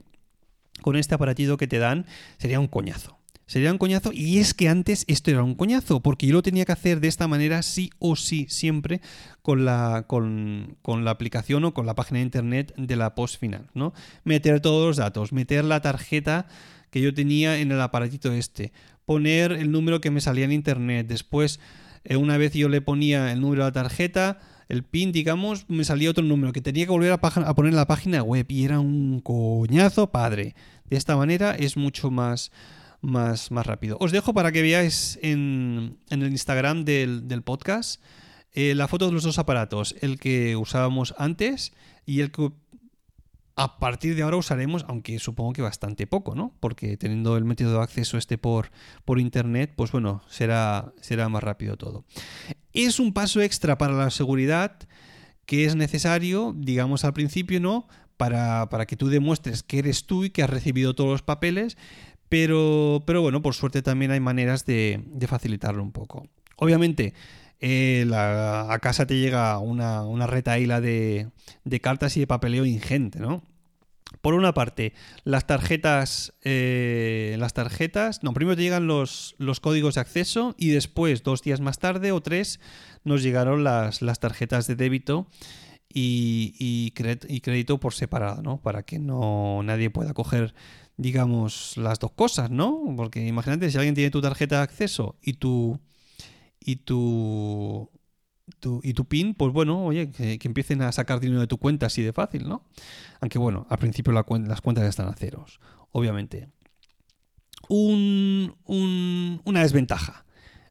con 0.82 0.96
este 0.96 1.16
aparatito 1.16 1.58
que 1.58 1.68
te 1.68 1.80
dan, 1.80 2.06
sería 2.38 2.60
un 2.60 2.68
coñazo 2.68 3.19
sería 3.50 3.72
un 3.72 3.80
coñazo. 3.80 4.12
Y 4.14 4.38
es 4.38 4.54
que 4.54 4.70
antes 4.70 5.06
esto 5.08 5.32
era 5.32 5.44
un 5.44 5.56
coñazo, 5.56 6.02
porque 6.02 6.28
yo 6.28 6.34
lo 6.34 6.44
tenía 6.44 6.66
que 6.66 6.72
hacer 6.72 7.00
de 7.00 7.08
esta 7.08 7.28
manera 7.28 7.64
sí 7.64 7.90
o 7.98 8.16
sí, 8.16 8.46
siempre 8.48 9.02
con 9.42 9.66
la, 9.66 10.06
con, 10.08 10.78
la 10.86 11.12
aplicación 11.12 11.66
o 11.66 11.74
con 11.74 11.88
la 11.88 11.96
página 11.96 12.20
de 12.20 12.26
internet 12.26 12.74
de 12.78 12.96
la 12.96 13.16
post 13.16 13.40
final, 13.40 13.66
¿no? 13.74 13.94
Meter 14.24 14.62
todos 14.62 14.86
los 14.86 14.98
datos, 14.98 15.34
meter 15.34 15.66
la 15.66 15.82
tarjeta 15.82 16.46
que 16.92 17.02
yo 17.02 17.12
tenía 17.12 17.60
en 17.60 17.72
el 17.72 17.82
aparatito 17.82 18.32
este, 18.32 18.72
poner 19.06 19.52
el 19.52 19.72
número 19.72 20.00
que 20.00 20.12
me 20.12 20.22
salía 20.22 20.46
en 20.46 20.52
internet, 20.52 21.08
después 21.08 21.60
eh, 22.04 22.18
una 22.18 22.38
vez 22.38 22.54
yo 22.54 22.70
le 22.70 22.82
ponía 22.82 23.32
el 23.32 23.42
número 23.42 23.64
de 23.64 23.70
la 23.70 23.74
tarjeta, 23.74 24.40
el 24.68 24.84
PIN, 24.84 25.12
digamos, 25.12 25.66
me 25.68 25.84
salía 25.86 26.12
otro 26.12 26.24
número 26.24 26.54
que 26.54 26.62
tenía 26.62 26.86
que 26.86 26.92
volver 26.92 27.12
a, 27.12 27.16
a, 27.16 27.56
poner 27.56 27.72
en 27.72 27.76
la 27.76 27.88
página 27.88 28.22
web 28.22 28.46
y 28.48 28.64
era 28.64 28.80
un 28.80 29.22
coñazo 29.22 30.12
padre. 30.12 30.54
De 30.86 30.98
esta 30.98 31.16
manera 31.16 31.56
es 31.56 31.78
mucho 31.78 32.12
más, 32.12 32.52
más, 33.02 33.52
más 33.52 33.66
rápido. 33.66 33.98
Os 34.00 34.12
dejo 34.12 34.34
para 34.34 34.52
que 34.52 34.62
veáis 34.62 35.20
en, 35.22 35.98
el 36.10 36.24
Instagram 36.24 36.86
del, 36.86 37.42
podcast 37.44 38.02
eh, 38.54 38.76
la 38.76 38.88
foto 38.88 39.08
de 39.08 39.14
los 39.14 39.24
dos 39.24 39.40
aparatos, 39.40 39.96
el 40.02 40.20
que 40.20 40.56
usábamos 40.56 41.14
antes 41.18 41.74
y 42.06 42.22
el 42.22 42.32
que 42.32 42.52
a 43.60 43.78
partir 43.78 44.16
de 44.16 44.22
ahora 44.22 44.38
usaremos, 44.38 44.86
aunque 44.88 45.20
supongo 45.20 45.52
que 45.52 45.62
bastante 45.62 46.08
poco, 46.08 46.34
¿no? 46.34 46.54
Porque 46.62 46.96
teniendo 46.96 47.36
el 47.36 47.44
método 47.44 47.74
de 47.74 47.84
acceso 47.84 48.18
este 48.18 48.38
por, 48.38 48.72
por 49.04 49.20
internet, 49.20 49.74
pues 49.76 49.92
bueno, 49.92 50.24
será, 50.30 50.94
será 51.02 51.28
más 51.28 51.44
rápido 51.44 51.76
todo. 51.76 52.06
Es 52.72 53.02
un 53.02 53.12
paso 53.12 53.42
extra 53.42 53.78
para 53.78 53.94
la 53.94 54.12
seguridad 54.12 54.80
que 55.46 55.66
es 55.66 55.76
necesario, 55.76 56.54
digamos 56.56 57.04
al 57.04 57.12
principio, 57.12 57.60
¿no? 57.60 57.90
Para, 58.16 58.70
para 58.70 58.86
que 58.86 58.96
tú 58.96 59.10
demuestres 59.10 59.62
que 59.62 59.80
eres 59.80 60.06
tú 60.06 60.24
y 60.24 60.30
que 60.30 60.42
has 60.42 60.50
recibido 60.50 60.96
todos 60.96 61.12
los 61.12 61.22
papeles, 61.22 61.76
pero, 62.30 63.04
pero 63.06 63.22
bueno, 63.22 63.42
por 63.42 63.56
suerte 63.56 63.82
también 63.82 64.12
hay 64.12 64.20
maneras 64.20 64.66
de, 64.66 65.04
facilitarlo 65.28 65.84
un 65.84 65.92
poco. 65.92 66.28
Obviamente, 66.58 67.14
eh, 67.60 68.10
a 68.14 68.78
casa 68.82 69.06
te 69.08 69.18
llega 69.18 69.58
una, 69.58 70.04
una 70.04 70.28
de, 70.28 71.30
cartas 71.82 72.16
y 72.16 72.22
de 72.22 72.28
papeleo 72.28 72.66
ingente, 72.66 73.20
¿no? 73.20 73.44
Por 74.22 74.34
una 74.34 74.54
parte, 74.54 74.94
las 75.24 75.46
tarjetas. 75.48 76.34
Eh, 76.44 77.36
las 77.40 77.54
tarjetas. 77.54 78.24
No, 78.24 78.34
primero 78.34 78.56
te 78.56 78.64
llegan 78.64 78.88
los, 78.88 79.36
códigos 79.62 79.96
de 79.96 80.02
acceso 80.02 80.56
y 80.58 80.70
después, 80.70 81.24
dos 81.24 81.42
días 81.42 81.62
más 81.62 81.80
tarde 81.80 82.12
o 82.12 82.22
tres, 82.22 82.60
nos 83.04 83.24
llegaron 83.24 83.64
las, 83.64 84.02
las 84.02 84.20
tarjetas 84.20 84.68
de 84.68 84.76
débito 84.76 85.28
y, 85.92 86.56
y, 86.60 86.92
crédito 87.42 87.80
por 87.80 87.94
separado, 87.94 88.42
¿no? 88.42 88.62
Para 88.62 88.84
que 88.84 89.00
no 89.00 89.62
nadie 89.64 89.90
pueda 89.90 90.14
coger 90.14 90.54
digamos, 91.00 91.78
las 91.78 91.98
dos 91.98 92.12
cosas, 92.12 92.52
¿no? 92.52 92.94
Porque 92.98 93.26
imagínate, 93.26 93.72
si 93.72 93.78
alguien 93.78 93.96
tiene 93.96 94.12
tu 94.12 94.22
tarjeta 94.22 94.58
de 94.58 94.64
acceso 94.64 95.18
y 95.22 95.34
tu. 95.34 95.80
y 96.60 96.76
tu. 96.76 97.90
y 98.84 98.94
tu 98.94 99.06
PIN, 99.06 99.34
pues 99.34 99.54
bueno, 99.54 99.86
oye, 99.86 100.12
que, 100.12 100.38
empiecen 100.44 100.82
a 100.82 100.92
sacar 100.92 101.22
dinero 101.22 101.40
de 101.40 101.48
tu 101.48 101.58
cuenta 101.58 101.86
así 101.86 102.02
de 102.02 102.12
fácil, 102.12 102.50
¿no? 102.50 102.66
Aunque 103.22 103.40
bueno, 103.40 103.66
al 103.70 103.78
principio 103.78 104.12
las 104.12 104.26
cuentas 104.26 104.90
están 104.90 105.08
a 105.08 105.14
ceros, 105.14 105.62
obviamente. 105.92 106.50
Un, 107.70 108.56
una 108.66 109.62
desventaja, 109.62 110.26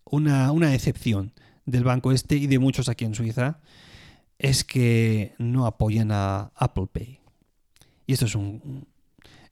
una, 0.05 0.53
una 0.53 0.75
excepción 0.75 1.33
del 1.65 1.85
banco 1.85 2.13
este 2.13 2.37
y 2.37 2.49
de 2.49 2.59
muchos 2.59 2.89
aquí 2.89 3.05
en 3.05 3.15
Suiza 3.15 3.61
es 4.39 4.65
que 4.65 5.35
no 5.39 5.65
apoyan 5.67 6.11
a 6.13 6.53
Apple 6.55 6.89
Pay. 6.93 7.21
Y 8.07 8.13
esto 8.13 8.27
es 8.27 8.35
un, 8.35 8.89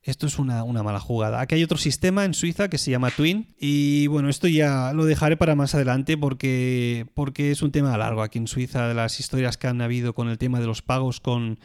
esto 0.06 0.26
es 0.28 0.38
una, 0.38 0.64
mala 0.64 1.00
jugada. 1.00 1.40
Aquí 1.40 1.56
hay 1.56 1.64
otro 1.64 1.78
sistema 1.78 2.24
en 2.24 2.32
Suiza 2.32 2.68
que 2.68 2.78
se 2.78 2.92
llama 2.92 3.10
Twin. 3.10 3.48
Y 3.58 4.06
bueno, 4.06 4.28
esto 4.28 4.46
ya 4.46 4.92
lo 4.92 5.04
dejaré 5.04 5.36
para 5.36 5.56
más 5.56 5.74
adelante 5.74 6.16
porque, 6.16 7.06
porque 7.14 7.50
es 7.50 7.60
un 7.60 7.72
tema 7.72 7.98
largo 7.98 8.22
aquí 8.22 8.38
en 8.38 8.46
Suiza, 8.46 8.86
de 8.86 8.94
las 8.94 9.18
historias 9.18 9.56
que 9.56 9.66
han 9.66 9.82
habido 9.82 10.14
con 10.14 10.28
el 10.28 10.38
tema 10.38 10.60
de 10.60 10.66
los 10.66 10.80
pagos 10.80 11.18
con, 11.20 11.58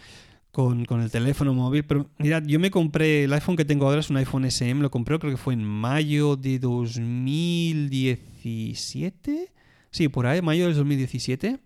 con, 0.52 0.88
el 0.90 1.12
teléfono 1.12 1.54
móvil. 1.54 1.84
Pero 1.84 2.10
mirad, 2.18 2.42
yo 2.44 2.60
me 2.60 2.72
compré, 2.72 3.26
el 3.26 3.34
iPhone 3.34 3.56
que 3.56 3.66
tengo 3.66 3.86
ahora 3.86 4.00
es 4.00 4.10
un 4.10 4.18
iPhone 4.18 4.46
SM, 4.46 4.82
lo 4.82 4.90
compré 4.90 5.20
creo 5.20 5.32
que 5.32 5.38
fue 5.38 5.54
en 5.54 5.64
mayo 5.64 6.36
de 6.36 6.58
2017. 6.58 9.52
Sí, 9.92 10.08
por 10.08 10.26
ahí, 10.26 10.42
mayo 10.42 10.66
del 10.66 10.74
2017. 10.76 11.60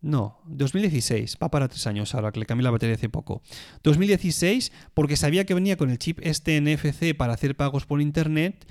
No, 0.00 0.38
2016, 0.46 1.38
va 1.42 1.50
para 1.50 1.66
tres 1.66 1.86
años 1.88 2.14
ahora, 2.14 2.30
que 2.30 2.38
le 2.38 2.46
cambié 2.46 2.62
la 2.62 2.70
batería 2.70 2.94
hace 2.94 3.08
poco. 3.08 3.42
2016, 3.82 4.70
porque 4.94 5.16
sabía 5.16 5.44
que 5.44 5.54
venía 5.54 5.76
con 5.76 5.90
el 5.90 5.98
chip 5.98 6.20
este 6.22 6.60
NFC 6.60 7.16
para 7.16 7.32
hacer 7.32 7.56
pagos 7.56 7.84
por 7.84 8.00
internet, 8.00 8.64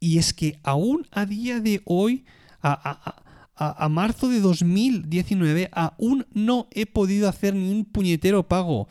y 0.00 0.18
es 0.18 0.34
que 0.34 0.58
aún 0.62 1.06
a 1.12 1.24
día 1.24 1.60
de 1.60 1.80
hoy, 1.86 2.24
a, 2.62 3.88
marzo 3.90 4.28
de 4.28 4.40
2019, 4.40 5.70
aún 5.72 6.26
no 6.32 6.68
he 6.72 6.84
podido 6.84 7.28
hacer 7.28 7.54
ni 7.54 7.70
un 7.70 7.86
puñetero 7.86 8.46
pago 8.46 8.88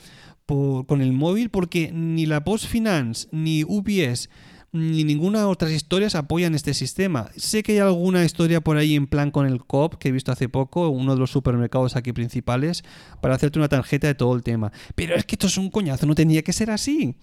con 0.47 1.01
el 1.01 1.13
móvil, 1.13 1.51
porque 1.51 1.91
ni 1.91 2.25
la 2.25 2.43
Post 2.43 2.65
Finance 2.65 3.27
ni 3.31 3.63
UPS 3.63 4.29
ni 4.71 5.03
ninguna 5.03 5.47
otras 5.47 5.71
historias 5.71 6.15
apoyan 6.15 6.55
este 6.55 6.73
sistema. 6.73 7.29
Sé 7.35 7.63
que 7.63 7.73
hay 7.73 7.77
alguna 7.79 8.23
historia 8.23 8.61
por 8.61 8.77
ahí 8.77 8.95
en 8.95 9.07
plan 9.07 9.31
con 9.31 9.45
el 9.45 9.63
COP 9.63 9.95
que 9.95 10.09
he 10.09 10.11
visto 10.11 10.31
hace 10.31 10.49
poco, 10.49 10.89
uno 10.89 11.13
de 11.13 11.19
los 11.19 11.31
supermercados 11.31 11.95
aquí 11.95 12.13
principales, 12.13 12.83
para 13.21 13.35
hacerte 13.35 13.59
una 13.59 13.69
tarjeta 13.69 14.07
de 14.07 14.15
todo 14.15 14.35
el 14.35 14.43
tema. 14.43 14.71
Pero 14.95 15.15
es 15.15 15.25
que 15.25 15.35
esto 15.35 15.47
es 15.47 15.57
un 15.57 15.69
coñazo, 15.69 16.05
no 16.05 16.15
tenía 16.15 16.43
que 16.43 16.53
ser 16.53 16.71
así. 16.71 17.15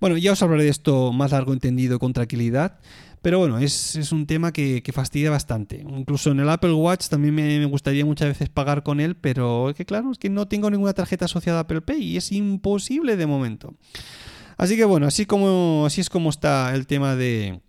Bueno, 0.00 0.16
ya 0.16 0.32
os 0.32 0.42
hablaré 0.42 0.64
de 0.64 0.70
esto 0.70 1.12
más 1.12 1.32
largo 1.32 1.52
entendido 1.52 1.98
con 1.98 2.12
tranquilidad. 2.12 2.78
Pero 3.22 3.38
bueno, 3.38 3.58
es, 3.58 3.94
es 3.94 4.10
un 4.10 4.26
tema 4.26 4.52
que, 4.52 4.82
fastidia 4.92 5.30
bastante. 5.30 5.76
Incluso 5.76 6.32
en 6.32 6.40
el 6.40 6.48
Apple 6.48 6.72
Watch 6.72 7.06
también 7.06 7.34
me, 7.34 7.60
me, 7.60 7.66
gustaría 7.66 8.04
muchas 8.04 8.28
veces 8.28 8.48
pagar 8.48 8.82
con 8.82 8.98
él, 8.98 9.14
pero 9.14 9.70
es 9.70 9.76
que 9.76 9.86
claro, 9.86 10.10
es 10.10 10.18
que 10.18 10.28
no 10.28 10.48
tengo 10.48 10.68
ninguna 10.70 10.92
tarjeta 10.92 11.26
asociada 11.26 11.58
a 11.58 11.62
Apple 11.62 11.82
Pay 11.82 12.02
y 12.02 12.16
es 12.16 12.32
imposible 12.32 13.16
de 13.16 13.26
momento. 13.26 13.74
Así 14.62 14.76
que 14.76 14.84
bueno, 14.84 15.08
así, 15.08 15.26
como, 15.26 15.88
es 15.88 16.08
como 16.08 16.30
está 16.30 16.72
el 16.72 16.86
tema 16.86 17.16
de, 17.16 17.60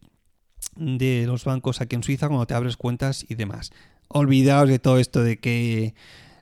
los 0.76 1.44
bancos 1.44 1.82
aquí 1.82 1.96
en 1.96 2.04
Suiza 2.04 2.28
cuando 2.28 2.46
te 2.46 2.54
abres 2.54 2.78
cuentas 2.78 3.26
y 3.28 3.34
demás. 3.34 3.72
Olvidaos 4.10 4.70
de 4.70 4.78
todo 4.78 5.00
esto 5.00 5.24
de 5.24 5.40
que 5.40 5.96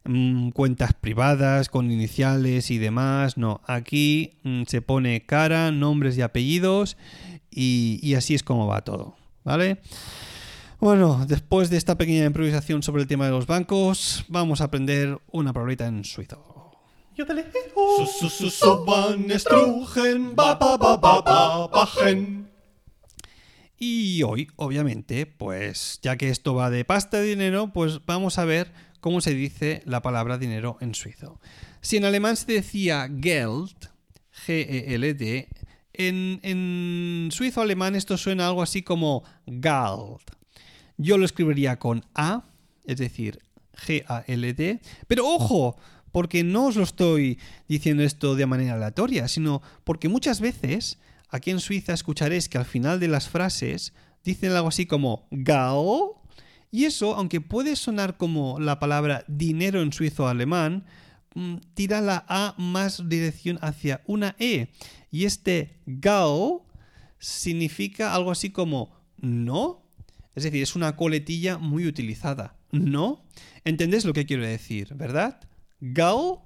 mmm, 0.03 0.49
cuentas 0.49 0.91
privadas 0.93 1.69
con 1.69 1.89
iniciales 1.89 2.69
y 2.69 2.79
demás. 2.79 3.37
No, 3.37 3.61
aquí 3.65 4.33
mmm, 4.43 4.63
se 4.67 4.81
pone 4.81 5.25
cara, 5.25 5.71
nombres 5.71 6.17
y 6.17 6.21
apellidos 6.21 6.97
y, 7.49 8.01
y 8.03 8.15
así 8.15 8.35
es 8.35 8.43
como 8.43 8.67
va 8.67 8.81
todo. 8.81 9.15
¿Vale? 9.45 9.79
Bueno, 10.81 11.25
después 11.29 11.69
de 11.69 11.77
esta 11.77 11.97
pequeña 11.97 12.25
improvisación 12.25 12.83
sobre 12.83 13.03
el 13.03 13.07
tema 13.07 13.23
de 13.23 13.31
los 13.31 13.47
bancos, 13.47 14.25
vamos 14.27 14.59
a 14.59 14.65
aprender 14.65 15.17
una 15.31 15.53
palabrita 15.53 15.87
en 15.87 16.03
suizo. 16.03 16.50
Y 23.77 24.21
hoy, 24.21 24.47
obviamente, 24.57 25.25
pues 25.25 25.99
ya 26.03 26.15
que 26.15 26.29
esto 26.29 26.53
va 26.53 26.69
de 26.69 26.85
pasta 26.85 27.17
de 27.17 27.25
dinero, 27.25 27.73
pues 27.73 28.05
vamos 28.05 28.37
a 28.37 28.45
ver 28.45 28.71
cómo 28.99 29.21
se 29.21 29.33
dice 29.33 29.81
la 29.85 30.03
palabra 30.03 30.37
dinero 30.37 30.77
en 30.81 30.93
suizo. 30.93 31.39
Si 31.81 31.97
en 31.97 32.05
alemán 32.05 32.37
se 32.37 32.51
decía 32.51 33.09
Geld, 33.09 33.89
G-E-L-D, 34.45 35.49
en, 35.93 36.39
en 36.43 37.29
suizo 37.31 37.61
alemán 37.61 37.95
esto 37.95 38.17
suena 38.17 38.47
algo 38.47 38.61
así 38.61 38.83
como 38.83 39.23
Gald. 39.47 40.21
Yo 40.97 41.17
lo 41.17 41.25
escribiría 41.25 41.79
con 41.79 42.05
A, 42.13 42.45
es 42.85 42.97
decir, 42.97 43.39
G-A-L-D. 43.73 44.79
Pero 45.07 45.27
ojo, 45.27 45.75
porque 46.11 46.43
no 46.43 46.67
os 46.67 46.75
lo 46.75 46.83
estoy 46.83 47.39
diciendo 47.67 48.03
esto 48.03 48.35
de 48.35 48.45
manera 48.45 48.73
aleatoria, 48.73 49.27
sino 49.27 49.61
porque 49.83 50.09
muchas 50.09 50.41
veces 50.41 50.99
aquí 51.29 51.51
en 51.51 51.59
Suiza 51.59 51.93
escucharéis 51.93 52.49
que 52.49 52.57
al 52.57 52.65
final 52.65 52.99
de 52.99 53.07
las 53.07 53.29
frases 53.29 53.93
dicen 54.23 54.51
algo 54.51 54.67
así 54.67 54.85
como 54.85 55.27
Gal. 55.31 55.85
Y 56.71 56.85
eso, 56.85 57.15
aunque 57.15 57.41
puede 57.41 57.75
sonar 57.75 58.17
como 58.17 58.59
la 58.59 58.79
palabra 58.79 59.25
dinero 59.27 59.81
en 59.81 59.91
suizo 59.91 60.27
alemán, 60.27 60.85
tira 61.73 62.01
la 62.01 62.25
A 62.27 62.55
más 62.57 63.09
dirección 63.09 63.59
hacia 63.61 64.01
una 64.05 64.35
E. 64.39 64.69
Y 65.11 65.25
este 65.25 65.81
Gal 65.85 66.59
significa 67.19 68.15
algo 68.15 68.31
así 68.31 68.51
como 68.51 68.95
no. 69.17 69.83
Es 70.33 70.43
decir, 70.43 70.63
es 70.63 70.75
una 70.75 70.95
coletilla 70.95 71.57
muy 71.57 71.87
utilizada. 71.87 72.55
¿No? 72.71 73.25
¿Entendés 73.65 74.05
lo 74.05 74.13
que 74.13 74.25
quiero 74.25 74.45
decir, 74.45 74.93
verdad? 74.95 75.41
Gal, 75.81 76.39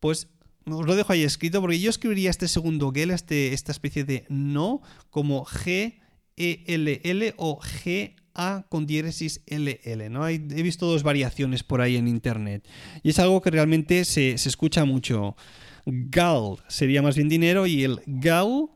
pues 0.00 0.28
os 0.64 0.86
lo 0.86 0.94
dejo 0.96 1.12
ahí 1.12 1.22
escrito 1.22 1.60
porque 1.60 1.80
yo 1.80 1.90
escribiría 1.90 2.30
este 2.30 2.48
segundo 2.48 2.92
gel, 2.92 3.10
este, 3.10 3.52
esta 3.52 3.72
especie 3.72 4.04
de 4.04 4.24
no, 4.28 4.80
como 5.10 5.44
G-E-L-L 5.44 7.34
o 7.36 7.60
G-A 7.60 8.64
con 8.68 8.86
diéresis 8.86 9.42
L-L. 9.46 10.10
¿no? 10.10 10.28
He 10.28 10.38
visto 10.38 10.86
dos 10.86 11.02
variaciones 11.02 11.62
por 11.62 11.80
ahí 11.80 11.96
en 11.96 12.08
internet 12.08 12.66
y 13.02 13.10
es 13.10 13.18
algo 13.18 13.42
que 13.42 13.50
realmente 13.50 14.04
se, 14.04 14.38
se 14.38 14.48
escucha 14.48 14.84
mucho. 14.84 15.36
Gal 15.84 16.58
sería 16.68 17.02
más 17.02 17.16
bien 17.16 17.28
dinero 17.28 17.66
y 17.66 17.82
el 17.82 18.00
gal 18.06 18.68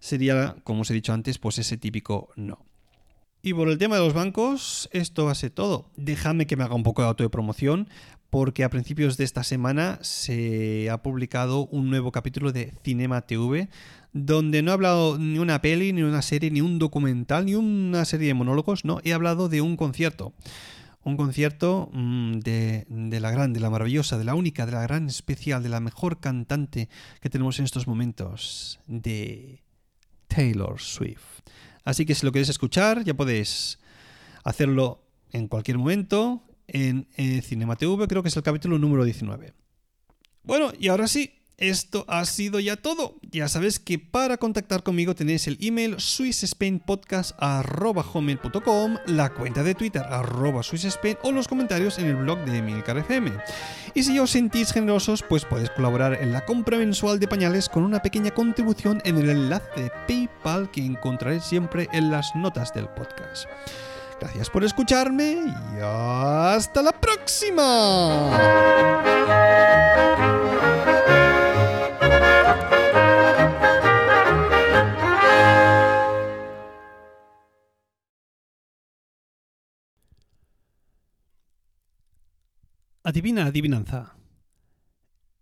sería, 0.00 0.56
como 0.64 0.82
os 0.82 0.90
he 0.90 0.94
dicho 0.94 1.12
antes, 1.12 1.38
pues 1.38 1.58
ese 1.58 1.76
típico 1.76 2.30
no. 2.36 2.64
Y 3.40 3.54
por 3.54 3.68
el 3.68 3.78
tema 3.78 3.96
de 3.96 4.02
los 4.02 4.14
bancos, 4.14 4.88
esto 4.92 5.24
va 5.24 5.32
a 5.32 5.36
ser 5.36 5.50
todo. 5.50 5.90
Déjame 5.96 6.46
que 6.46 6.56
me 6.56 6.64
haga 6.64 6.74
un 6.74 6.82
poco 6.82 7.02
de 7.02 7.08
autopromoción 7.08 7.88
porque 8.30 8.64
a 8.64 8.70
principios 8.70 9.16
de 9.16 9.24
esta 9.24 9.42
semana 9.42 9.98
se 10.02 10.90
ha 10.90 11.02
publicado 11.02 11.66
un 11.66 11.88
nuevo 11.88 12.12
capítulo 12.12 12.52
de 12.52 12.74
Cinema 12.84 13.22
TV, 13.22 13.68
donde 14.12 14.62
no 14.62 14.70
he 14.70 14.74
hablado 14.74 15.18
ni 15.18 15.38
una 15.38 15.60
peli, 15.62 15.92
ni 15.92 16.02
una 16.02 16.22
serie, 16.22 16.50
ni 16.50 16.60
un 16.60 16.78
documental, 16.78 17.46
ni 17.46 17.54
una 17.54 18.04
serie 18.04 18.28
de 18.28 18.34
monólogos, 18.34 18.84
no, 18.84 19.00
he 19.04 19.12
hablado 19.12 19.48
de 19.48 19.60
un 19.60 19.76
concierto. 19.76 20.34
Un 21.04 21.16
concierto 21.16 21.88
mmm, 21.92 22.40
de, 22.40 22.84
de, 22.88 23.20
la 23.20 23.30
gran, 23.30 23.54
de 23.54 23.60
la 23.60 23.70
maravillosa, 23.70 24.18
de 24.18 24.24
la 24.24 24.34
única, 24.34 24.66
de 24.66 24.72
la 24.72 24.82
gran 24.82 25.06
especial, 25.06 25.62
de 25.62 25.70
la 25.70 25.80
mejor 25.80 26.20
cantante 26.20 26.90
que 27.20 27.30
tenemos 27.30 27.58
en 27.58 27.64
estos 27.64 27.86
momentos, 27.86 28.78
de 28.86 29.62
Taylor 30.26 30.78
Swift. 30.80 31.40
Así 31.84 32.04
que 32.04 32.14
si 32.14 32.26
lo 32.26 32.32
queréis 32.32 32.50
escuchar, 32.50 33.04
ya 33.04 33.14
podéis 33.14 33.78
hacerlo 34.44 35.02
en 35.32 35.48
cualquier 35.48 35.78
momento, 35.78 36.42
en 36.68 37.08
eh, 37.16 37.42
Cinema 37.42 37.76
TV, 37.76 38.06
creo 38.06 38.22
que 38.22 38.28
es 38.28 38.36
el 38.36 38.42
capítulo 38.42 38.78
número 38.78 39.04
19. 39.04 39.52
Bueno, 40.44 40.72
y 40.78 40.88
ahora 40.88 41.08
sí, 41.08 41.38
esto 41.58 42.06
ha 42.06 42.24
sido 42.24 42.60
ya 42.60 42.76
todo. 42.76 43.16
Ya 43.22 43.48
sabéis 43.48 43.80
que 43.80 43.98
para 43.98 44.36
contactar 44.36 44.84
conmigo 44.84 45.16
tenéis 45.16 45.48
el 45.48 45.58
email 45.60 45.96
swissspainpodcast.com, 45.98 48.96
la 49.06 49.34
cuenta 49.34 49.64
de 49.64 49.74
Twitter 49.74 50.02
arroba 50.02 50.62
swissspain 50.62 51.18
o 51.22 51.32
los 51.32 51.48
comentarios 51.48 51.98
en 51.98 52.06
el 52.06 52.14
blog 52.14 52.44
de 52.44 52.58
Emilcar. 52.58 53.04
Y 53.92 54.04
si 54.04 54.16
os 54.20 54.30
sentís 54.30 54.72
generosos, 54.72 55.24
pues 55.28 55.44
podéis 55.44 55.70
colaborar 55.70 56.22
en 56.22 56.32
la 56.32 56.44
compra 56.44 56.78
mensual 56.78 57.18
de 57.18 57.26
pañales 57.26 57.68
con 57.68 57.82
una 57.82 58.02
pequeña 58.02 58.30
contribución 58.30 59.02
en 59.04 59.18
el 59.18 59.28
enlace 59.28 59.66
de 59.76 59.90
PayPal 60.06 60.70
que 60.70 60.84
encontraréis 60.84 61.42
siempre 61.42 61.88
en 61.92 62.12
las 62.12 62.36
notas 62.36 62.72
del 62.72 62.88
podcast. 62.88 63.48
Gracias 64.20 64.50
por 64.50 64.64
escucharme 64.64 65.32
y 65.32 65.80
hasta 65.80 66.82
la 66.82 66.92
próxima. 66.92 68.68
Adivina, 83.04 83.46
adivinanza. 83.46 84.16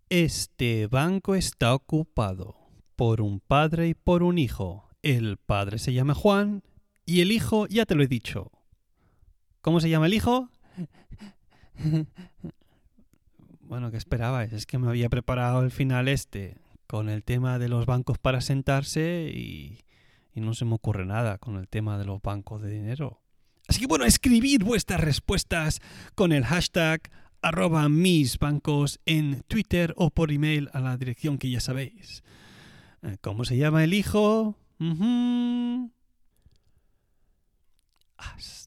Este 0.09 0.87
banco 0.87 1.35
está 1.35 1.73
ocupado 1.73 2.55
por 2.95 3.19
un 3.19 3.41
padre 3.41 3.89
y 3.89 3.93
por 3.93 4.23
un 4.23 4.37
hijo. 4.37 4.89
El 5.01 5.37
padre 5.37 5.77
se 5.77 5.91
llama 5.91 6.13
Juan 6.13 6.63
y 7.05 7.21
el 7.21 7.31
hijo, 7.31 7.67
ya 7.67 7.85
te 7.85 7.95
lo 7.95 8.03
he 8.03 8.07
dicho. 8.07 8.56
¿Cómo 9.67 9.81
se 9.81 9.89
llama 9.89 10.05
el 10.05 10.13
hijo? 10.13 10.49
Bueno, 13.59 13.91
¿qué 13.91 13.97
esperabais? 13.97 14.53
Es 14.53 14.65
que 14.65 14.77
me 14.77 14.87
había 14.87 15.09
preparado 15.09 15.61
el 15.61 15.71
final 15.71 16.07
este 16.07 16.55
con 16.87 17.09
el 17.09 17.21
tema 17.25 17.59
de 17.59 17.67
los 17.67 17.85
bancos 17.85 18.17
para 18.17 18.39
sentarse 18.39 19.29
y, 19.29 19.83
no 20.35 20.53
se 20.53 20.63
me 20.63 20.75
ocurre 20.75 21.05
nada 21.05 21.37
con 21.37 21.57
el 21.57 21.67
tema 21.67 21.97
de 21.97 22.05
los 22.05 22.21
bancos 22.21 22.61
de 22.61 22.69
dinero. 22.69 23.19
Así 23.67 23.81
que 23.81 23.87
bueno, 23.87 24.05
escribid 24.05 24.63
vuestras 24.63 25.01
respuestas 25.01 25.81
con 26.15 26.31
el 26.31 26.45
hashtag 26.45 27.01
arroba 27.41 27.89
mis 27.89 28.39
en 29.05 29.41
Twitter 29.49 29.93
o 29.97 30.11
por 30.11 30.31
email 30.31 30.69
a 30.71 30.79
la 30.79 30.95
dirección 30.95 31.37
que 31.37 31.49
ya 31.49 31.59
sabéis. 31.59 32.23
¿Cómo 33.19 33.43
se 33.43 33.57
llama 33.57 33.83
el 33.83 33.93
hijo? 33.93 34.55
Uh 34.79 34.85
-huh. 34.85 35.91
Hasta 38.15 38.66